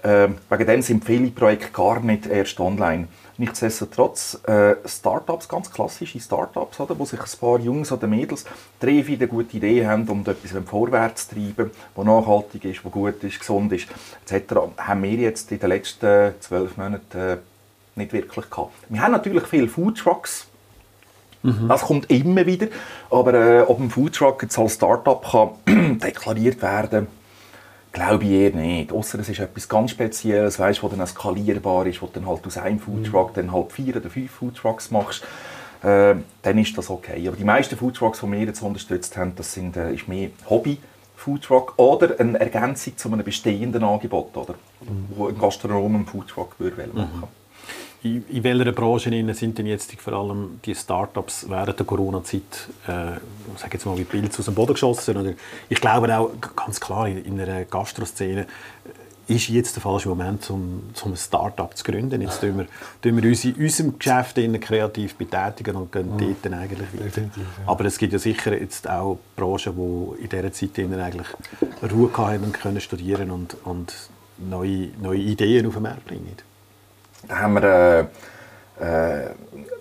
[0.02, 3.08] Äh, wegen dem sind viele Projekte gar nicht erst online.
[3.38, 8.46] Nichtsdestotrotz äh, Startups, ganz klassische Startups, oder, wo sich ein paar Jungs oder Mädels
[8.80, 13.24] drei, vier gute Ideen haben, um etwas vorwärts zu treiben, das nachhaltig ist, das gut
[13.24, 13.88] ist, gesund ist,
[14.28, 17.38] etc., haben wir jetzt in den letzten zwölf Monaten äh,
[17.96, 18.74] nicht wirklich gehabt.
[18.90, 20.48] Wir haben natürlich viele Foodtrucks,
[21.44, 21.68] Mhm.
[21.68, 22.68] Das kommt immer wieder.
[23.10, 27.08] Aber äh, ob ein Foodtruck jetzt als Startup kann deklariert werden
[27.94, 28.92] Glaube ich eher nicht.
[28.92, 32.46] Außer es ist etwas ganz Spezielles, weißt, wo dann skalierbar ist, wo du dann halt
[32.46, 33.36] aus einem Foodtruck mhm.
[33.36, 35.24] dann halt vier oder fünf Foodtrucks machst.
[35.84, 37.28] Äh, dann ist das okay.
[37.28, 40.80] Aber die meisten Foodtrucks, die wir jetzt unterstützt haben, das sind, äh, ist mehr Hobby.
[41.16, 44.56] Foodtruck oder eine Ergänzung zu einem bestehenden Angebot, oder?
[44.82, 45.08] Mhm.
[45.16, 47.43] wo ein Gastronom einen Foodtruck würde machen mhm.
[48.04, 52.42] In, in welcher Branche sind denn jetzt vor allem die Startups während der Corona-Zeit,
[52.86, 53.18] äh,
[53.58, 55.16] sage jetzt mal, wie Pilze aus dem Boden geschossen?
[55.16, 55.34] Oder
[55.70, 60.50] ich glaube auch ganz klar in, in einer Gastroszene äh, ist jetzt der falsche Moment,
[60.50, 62.22] um, um ein Start-up zu gründen.
[62.22, 62.68] Jetzt tun wir,
[63.02, 66.18] tun wir uns in unserem Geschäft kreativ betätigen und gehen mhm.
[66.18, 67.22] dort dann eigentlich weiter.
[67.22, 67.30] Ja.
[67.66, 71.28] Aber es gibt ja sicher jetzt auch Branchen, die in dieser Zeit eigentlich
[71.90, 73.94] Ruhe hatten und können studieren und, und
[74.38, 76.36] neue, neue Ideen auf den Markt bringen.
[77.28, 78.10] Da haben wir
[78.80, 79.30] äh, äh,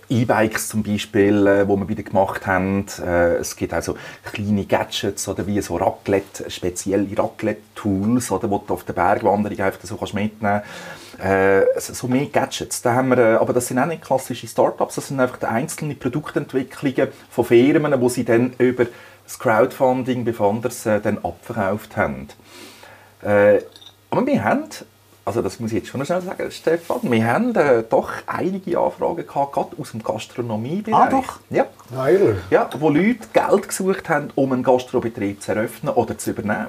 [0.08, 2.86] E-Bikes zum Beispiel, äh, wo wir wieder gemacht haben.
[3.04, 8.74] Äh, es gibt also kleine Gadgets oder wie so Raclette, spezielle Raclette-Tools, oder, die du
[8.74, 10.62] auf der Bergwanderung einfach so kannst mitnehmen.
[11.18, 12.82] Äh, so mehr Gadgets.
[12.82, 15.94] Da haben wir, äh, aber das sind auch nicht klassische Startups, das sind einfach einzelne
[15.94, 18.86] Produktentwicklungen von Firmen, die sie dann über
[19.24, 22.28] das Crowdfunding befanders äh, dann abverkauft haben.
[23.22, 23.60] Äh,
[24.10, 24.64] aber wir haben
[25.24, 28.78] also das muss ich jetzt schon noch schnell sagen, Stefan, wir haben äh, doch einige
[28.78, 30.94] Anfragen gehabt, gerade aus dem Gastronomiebereich.
[30.94, 31.38] Ah, doch?
[31.50, 31.66] Ja.
[31.90, 36.68] Nein, Ja, wo Leute Geld gesucht haben, um einen Gastrobetrieb zu eröffnen oder zu übernehmen.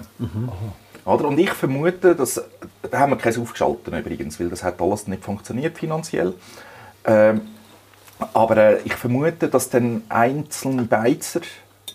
[1.05, 1.27] Oder?
[1.27, 2.43] Und ich vermute, dass,
[2.89, 6.33] da haben wir keins aufgeschaltet übrigens, weil das hat alles nicht funktioniert finanziell.
[7.05, 7.41] Ähm,
[8.33, 11.41] aber äh, ich vermute, dass dann einzelne Beizer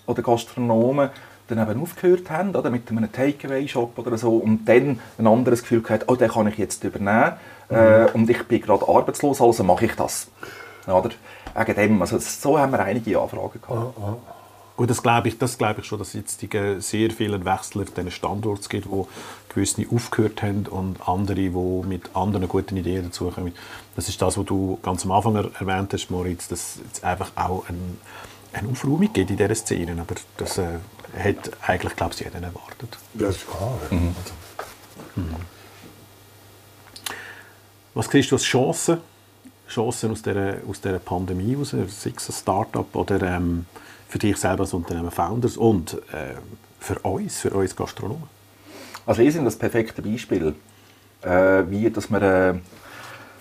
[0.06, 1.10] oder Gastronomen
[1.48, 5.82] dann eben aufgehört haben, oder, mit einem Takeaway-Shop oder so, und dann ein anderes Gefühl
[5.82, 7.32] gehabt, oh, den kann ich jetzt übernehmen,
[7.68, 10.28] äh, und ich bin gerade arbeitslos, also mache ich das.
[10.86, 11.10] Oder?
[11.54, 13.94] Wegen dem, also so haben wir einige Anfragen gehabt.
[14.76, 17.82] Gut, das glaube ich, das glaube ich schon, dass es jetzt die, sehr viele Wechsel
[17.82, 19.08] auf diesen Standorten gibt, wo
[19.48, 23.54] gewisse aufgehört haben und andere, die mit anderen guten Ideen dazukommen.
[23.96, 27.32] Das ist das, was du ganz am Anfang er- erwähnt hast, Moritz, dass es einfach
[27.34, 27.98] auch ein,
[28.52, 30.00] eine Aufräumung gibt in dieser Szene.
[30.00, 30.78] Aber das äh,
[31.16, 32.98] hat eigentlich, glaube ich, jeder erwartet.
[33.14, 33.78] Das ist klar.
[33.90, 35.22] ja.
[37.94, 38.98] Was siehst du als Chancen?
[39.68, 43.66] Chancen aus dieser, aus dieser Pandemie heraus, sei es ein Start-up oder ähm,
[44.08, 46.36] für dich selber als Unternehmen Founders und äh,
[46.80, 48.28] für uns, für uns Gastronomen?
[49.04, 50.54] Also wir sind das perfekte Beispiel,
[51.22, 52.54] äh, wie dass man äh,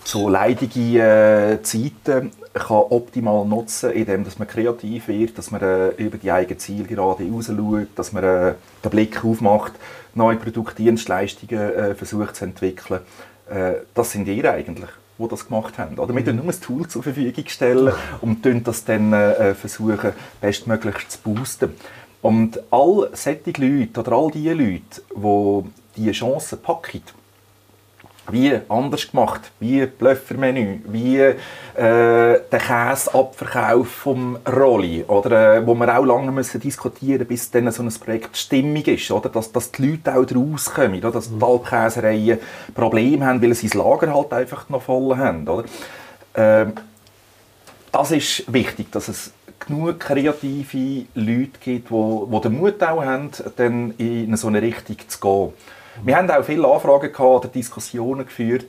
[0.08, 5.88] so leidige äh, Zeiten kann optimal nutzen indem dass man kreativ wird, dass man äh,
[5.98, 9.72] über die eigenen Ziele gerade rausschaut, dass man äh, den Blick aufmacht,
[10.14, 13.00] neue Produkte, Dienstleistungen äh, versucht zu entwickeln.
[13.50, 14.88] Äh, das sind ihr eigentlich,
[15.18, 15.98] die das gemacht haben.
[15.98, 16.14] Oder?
[16.14, 17.92] Wir stellen nur ein Tool zur Verfügung stellen
[18.22, 21.74] und das dann äh, versuchen, bestmöglich zu boosten.
[22.22, 27.02] Und all solche Leute oder all die Leute, die diese Chancen packen,
[28.30, 31.34] wie anders gemacht, wie Blöffermenü, wie äh,
[31.74, 37.82] der Käseabverkauf vom Rolli, oder, äh, wo wir auch lange müssen diskutieren bis dann so
[37.82, 42.38] ein Projekt stimmig ist, oder, dass, dass die Leute auch rauskommen, oder, dass die Alpkäsereien
[42.74, 45.48] Probleme haben, weil sie das Lager halt einfach noch voll haben.
[45.48, 45.64] Oder.
[46.34, 46.72] Ähm,
[47.90, 53.30] das ist wichtig, dass es genug kreative Leute gibt, die, die den Mut auch haben,
[53.56, 55.52] dann in so eine Richtung zu gehen.
[56.04, 58.68] Wir haben auch viele Anfragen gehabt oder Diskussionen geführt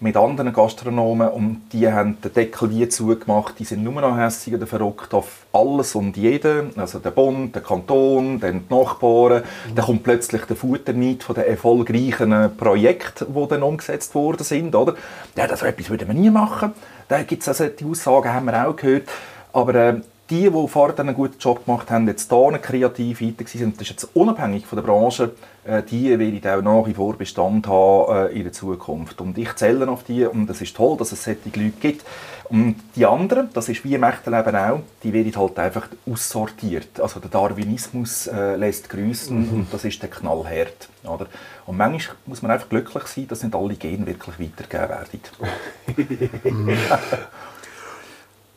[0.00, 3.58] mit anderen Gastronomen und die haben den Deckel wie zugemacht.
[3.58, 6.72] Die sind nur noch hässig oder verrückt auf alles und jeden.
[6.78, 9.42] Also der Bund, der Kanton, dann die Nachbarn.
[9.74, 14.74] Dann kommt plötzlich der Futterneid von den erfolgreichen Projekten, die dann umgesetzt worden sind.
[14.74, 14.94] Oder?
[15.36, 16.72] Ja, das so etwas würden wir nie machen.
[17.08, 19.10] Da gibt es also die Aussagen, haben wir auch gehört.
[19.52, 20.00] Aber äh,
[20.30, 23.90] die, die vorher einen guten Job gemacht haben, jetzt hier kreativ weiter sind, das ist
[23.90, 25.32] jetzt unabhängig von der Branche,
[25.64, 29.20] äh, die werden auch nach wie vor Bestand haben äh, in der Zukunft.
[29.20, 32.04] Und ich zähle auf die und es ist toll, dass es solche Leute gibt.
[32.48, 37.00] Und die anderen, das ist wie im echten Leben auch, die werden halt einfach aussortiert.
[37.00, 40.88] Also der Darwinismus äh, lässt grüßen und das ist der knallhart.
[41.04, 41.26] Oder?
[41.66, 46.30] Und manchmal muss man einfach glücklich sein, dass nicht alle Gene wirklich weitergegeben werden.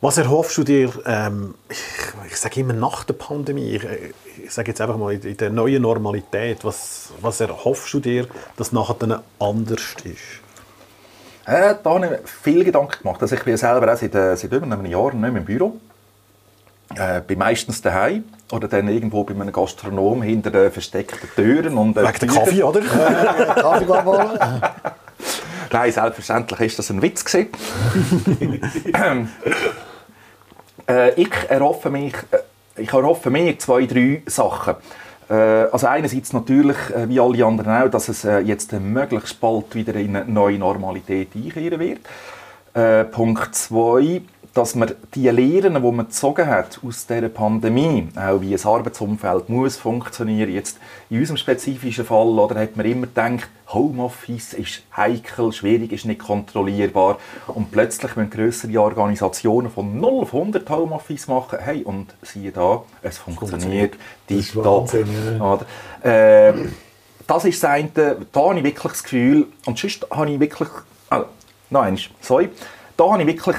[0.04, 1.78] Was erhoffst du dir, ähm, ich,
[2.28, 3.86] ich sage immer nach der Pandemie, ich,
[4.44, 8.26] ich sage jetzt einfach mal in, der neuen Normalität, was, was erhoffst du dir,
[8.58, 10.42] dass nachher dann anders ist?
[11.46, 13.22] Äh, da habe ich viel Gedanken gemacht.
[13.22, 15.80] Also ich bin selber auch seit, äh, seit über einem Jahr nicht mehr im Büro.
[16.96, 21.78] Äh, bin meistens daheim oder dann irgendwo bei einem Gastronom hinter den versteckten Türen.
[21.78, 22.80] Und, äh, Wegen der Kaffee, oder?
[22.82, 24.38] Kaffee abholen?
[25.72, 27.24] Nein, selbstverständlich ist das ein Witz.
[30.88, 34.74] äh, ich erhoffe mich, äh, ich erhoffe mir zwei, drei Sachen.
[35.28, 39.94] Äh, also einerseits natürlich, äh, wie alle anderen auch, dass es jetzt möglichst bald wieder
[39.94, 42.00] in eine neue Normalität einkehren wird.
[43.12, 44.20] Punkt zwei,
[44.54, 49.48] dass man die Lehren, die man gezogen hat aus dieser Pandemie, auch wie ein Arbeitsumfeld
[49.48, 50.78] muss funktionieren, jetzt
[51.10, 56.20] in unserem spezifischen Fall, oder hat man immer gedacht, Homeoffice ist heikel, schwierig, ist nicht
[56.20, 57.18] kontrollierbar.
[57.48, 62.84] Und plötzlich müssen grössere Organisationen von 0 auf 100 Homeoffice machen, hey, und siehe da,
[63.02, 63.94] es funktioniert,
[65.38, 65.54] ja.
[65.54, 65.66] Oder?
[66.04, 66.72] Ähm,
[67.26, 67.90] das ist das eine,
[68.30, 70.68] da habe ich wirklich das Gefühl, und sonst habe ich wirklich,
[71.10, 71.26] also,
[71.70, 72.50] noch eins, sorry,
[72.96, 73.56] da habe ich wirklich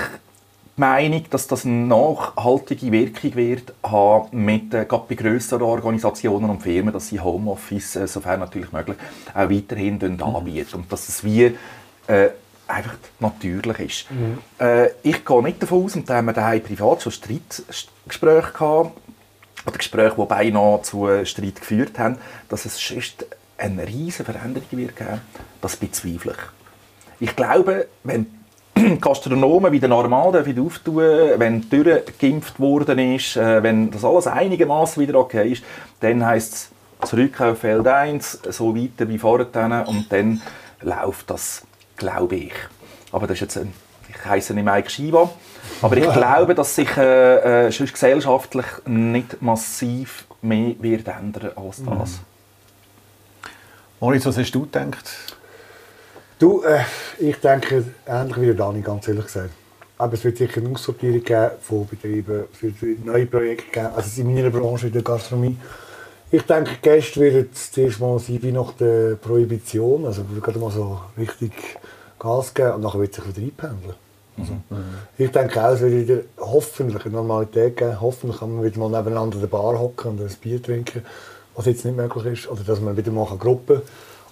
[0.78, 6.64] Meinung, dass das eine nachhaltige Wirkung wird haben mit, äh, gerade bei grösseren Organisationen und
[6.64, 8.98] Firmen, dass sie Homeoffice, äh, sofern natürlich möglich,
[9.34, 10.22] auch weiterhin mhm.
[10.22, 11.56] anbieten und dass es wie
[12.08, 12.30] äh,
[12.68, 14.06] einfach natürlich ist.
[14.60, 18.92] Äh, ich gehe nicht davon aus, und da haben wir daheim privat schon Streitgespräche gehabt,
[19.66, 22.18] oder Gespräche, die beinahe zu äh, Streit geführt haben,
[22.50, 23.26] dass es sonst
[23.58, 25.22] eine riesige Veränderung wird geben.
[25.62, 27.30] Das bezweifle ich.
[27.30, 28.28] Ich glaube, wenn
[29.02, 30.96] Gastronomen wieder normal dürfen auftun
[31.38, 35.64] wenn die Tür geimpft worden ist, äh, wenn das alles einigermaßen wieder okay ist,
[36.00, 36.72] dann heisst
[37.02, 40.42] es zurück auf Feld 1, so weiter wie vorher und dann
[40.82, 41.64] läuft das.
[41.98, 42.54] glaube ich.
[43.12, 43.74] Aber das ist jetzt ein,
[44.10, 45.30] ich heiße nicht Mike Shiva,
[45.82, 51.84] aber ich glaube, dass sich äh, äh, sonst gesellschaftlich nicht massiv mehr wird ändern als
[51.84, 52.12] das.
[52.12, 52.20] Mhm.
[54.00, 55.35] Moritz, was hast du gedacht?
[56.38, 56.82] Du, äh,
[57.18, 59.52] ich denke ähnlich wie Dani, ganz ehrlich gesagt.
[59.98, 62.74] Aber es wird sicher eine Aussortierung geben von Betrieben für
[63.06, 63.96] neue Projekte geben.
[63.96, 65.58] Also in meiner Branche, in der Gastronomie.
[66.32, 70.06] Ich denke, Gäste werden zuerst mal sein wie nach der Prohibition.
[70.06, 71.54] Also gerade mal so richtig
[72.20, 73.96] Gas geben und dann wird sich wieder einpendeln.
[74.38, 74.84] Also, mhm.
[75.18, 78.02] Ich denke auch, es wird wieder hoffentlich eine Normalität geben.
[78.02, 81.06] Hoffentlich kann man wieder mal nebeneinander in der Bar hocken und ein Bier trinken,
[81.56, 82.52] was jetzt nicht möglich ist.
[82.52, 83.82] Oder dass man wieder mal Gruppen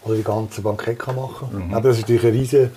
[0.05, 1.67] oder die ganze Bankett kann machen kann.
[1.67, 1.73] Mhm.
[1.73, 2.71] Aber das ist natürlich eine riesige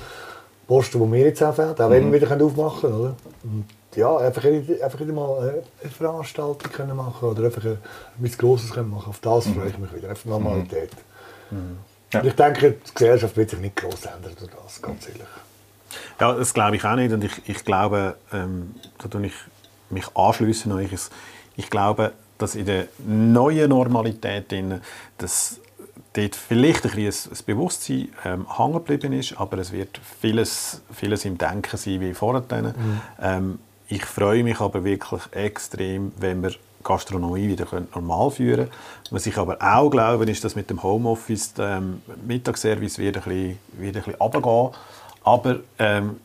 [0.67, 2.13] Posten, die mir jetzt anfällt, auch wenn mhm.
[2.13, 2.95] wir wieder aufmachen können.
[2.95, 3.17] Oder?
[3.45, 3.65] Und
[3.95, 9.09] ja, einfach, einfach wieder mal eine Veranstaltung können machen oder einfach etwas Grosses können machen
[9.09, 10.91] Auf das freue ich mich wieder, einfach Normalität.
[11.51, 11.79] Mhm.
[12.13, 12.23] Ja.
[12.23, 15.23] ich denke, die Gesellschaft wird sich nicht groß ändern durch das, ganz ehrlich.
[16.21, 19.35] Ja, das glaube ich auch nicht und ich, ich glaube, ähm, da tue ich
[19.91, 20.91] mich anschließen an euch.
[21.57, 24.81] Ich glaube, dass in der neuen Normalität drin,
[25.19, 25.61] dass
[26.17, 27.13] dort vielleicht ein, ein
[27.47, 32.43] Bewusstsein ähm, hängen geblieben ist, aber es wird vieles, vieles im Denken sein wie vorher.
[32.51, 33.01] Mhm.
[33.21, 33.59] Ähm,
[33.89, 36.53] ich freue mich aber wirklich extrem, wenn wir
[36.83, 38.71] Gastronomie wieder normal führen können.
[39.11, 43.25] Was ich aber auch glaube, ist, dass mit dem Homeoffice der ähm, Mittagsservice wieder ein
[43.25, 44.71] bisschen, wieder ein bisschen runtergehen.
[45.25, 46.21] Aber ähm,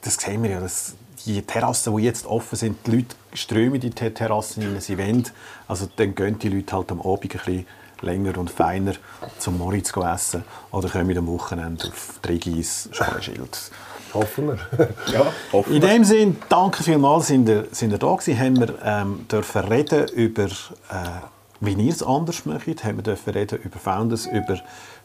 [0.00, 0.94] das sehen wir ja, dass
[1.26, 5.28] die Terrassen, die jetzt offen sind, die Leute strömen in die Terrassen rein, sie wollen.
[5.66, 7.66] Also dann gehen die Leute halt am Abend ein bisschen
[8.02, 8.94] länger und feiner
[9.38, 13.70] zum Moritz essen oder kommen am Wochenende auf Drigis Schalenschilds.
[14.14, 14.58] Hoffen wir.
[15.12, 18.74] ja, hoffen In dem Sinne, danke vielmals, sind ihr, sind ihr da gewesen, haben wir
[18.82, 21.20] ähm, dürfen reden über, äh,
[21.60, 24.60] wie ihr es anders macht, haben wir dürfen reden über Founders, über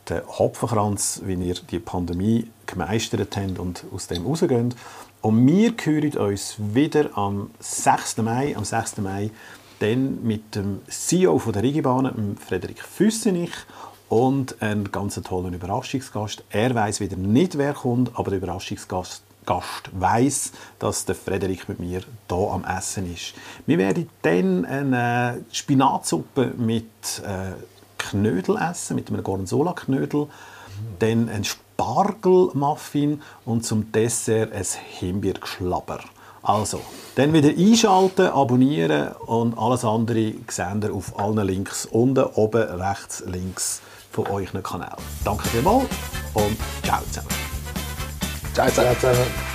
[0.10, 4.76] den Hopfenkranz, wie ihr die Pandemie gemeistert habt und aus dem rausgeht.
[5.22, 8.18] Und wir hören uns wieder am 6.
[8.18, 8.98] Mai, am 6.
[8.98, 9.32] Mai
[9.84, 13.52] dann mit dem CEO von der Rigibahn, Frederik Füssenich,
[14.10, 16.44] und einen ganz tollen Überraschungsgast.
[16.52, 21.80] Er weiß wieder nicht, wer kommt, aber der Überraschungsgast Gast weiß, dass der Frederik mit
[21.80, 23.34] mir hier am Essen ist.
[23.66, 26.86] Wir werden dann eine Spinatsuppe mit
[27.26, 27.54] äh,
[27.98, 30.28] Knödel essen, mit einem Gorgonzola-Knödel,
[31.00, 34.66] dann ein Spargelmuffin und zum Dessert ein
[35.00, 36.00] Himbeergeschlabber.
[36.44, 36.82] Also,
[37.16, 43.24] dann wieder einschalten, abonnieren und alles andere seht ihr auf allen Links unten, oben, rechts,
[43.26, 43.82] links
[44.12, 44.92] von euren Kanälen.
[45.24, 45.86] Danke vielmals
[46.34, 47.30] und ciao zusammen.
[48.54, 49.53] Ciao zusammen.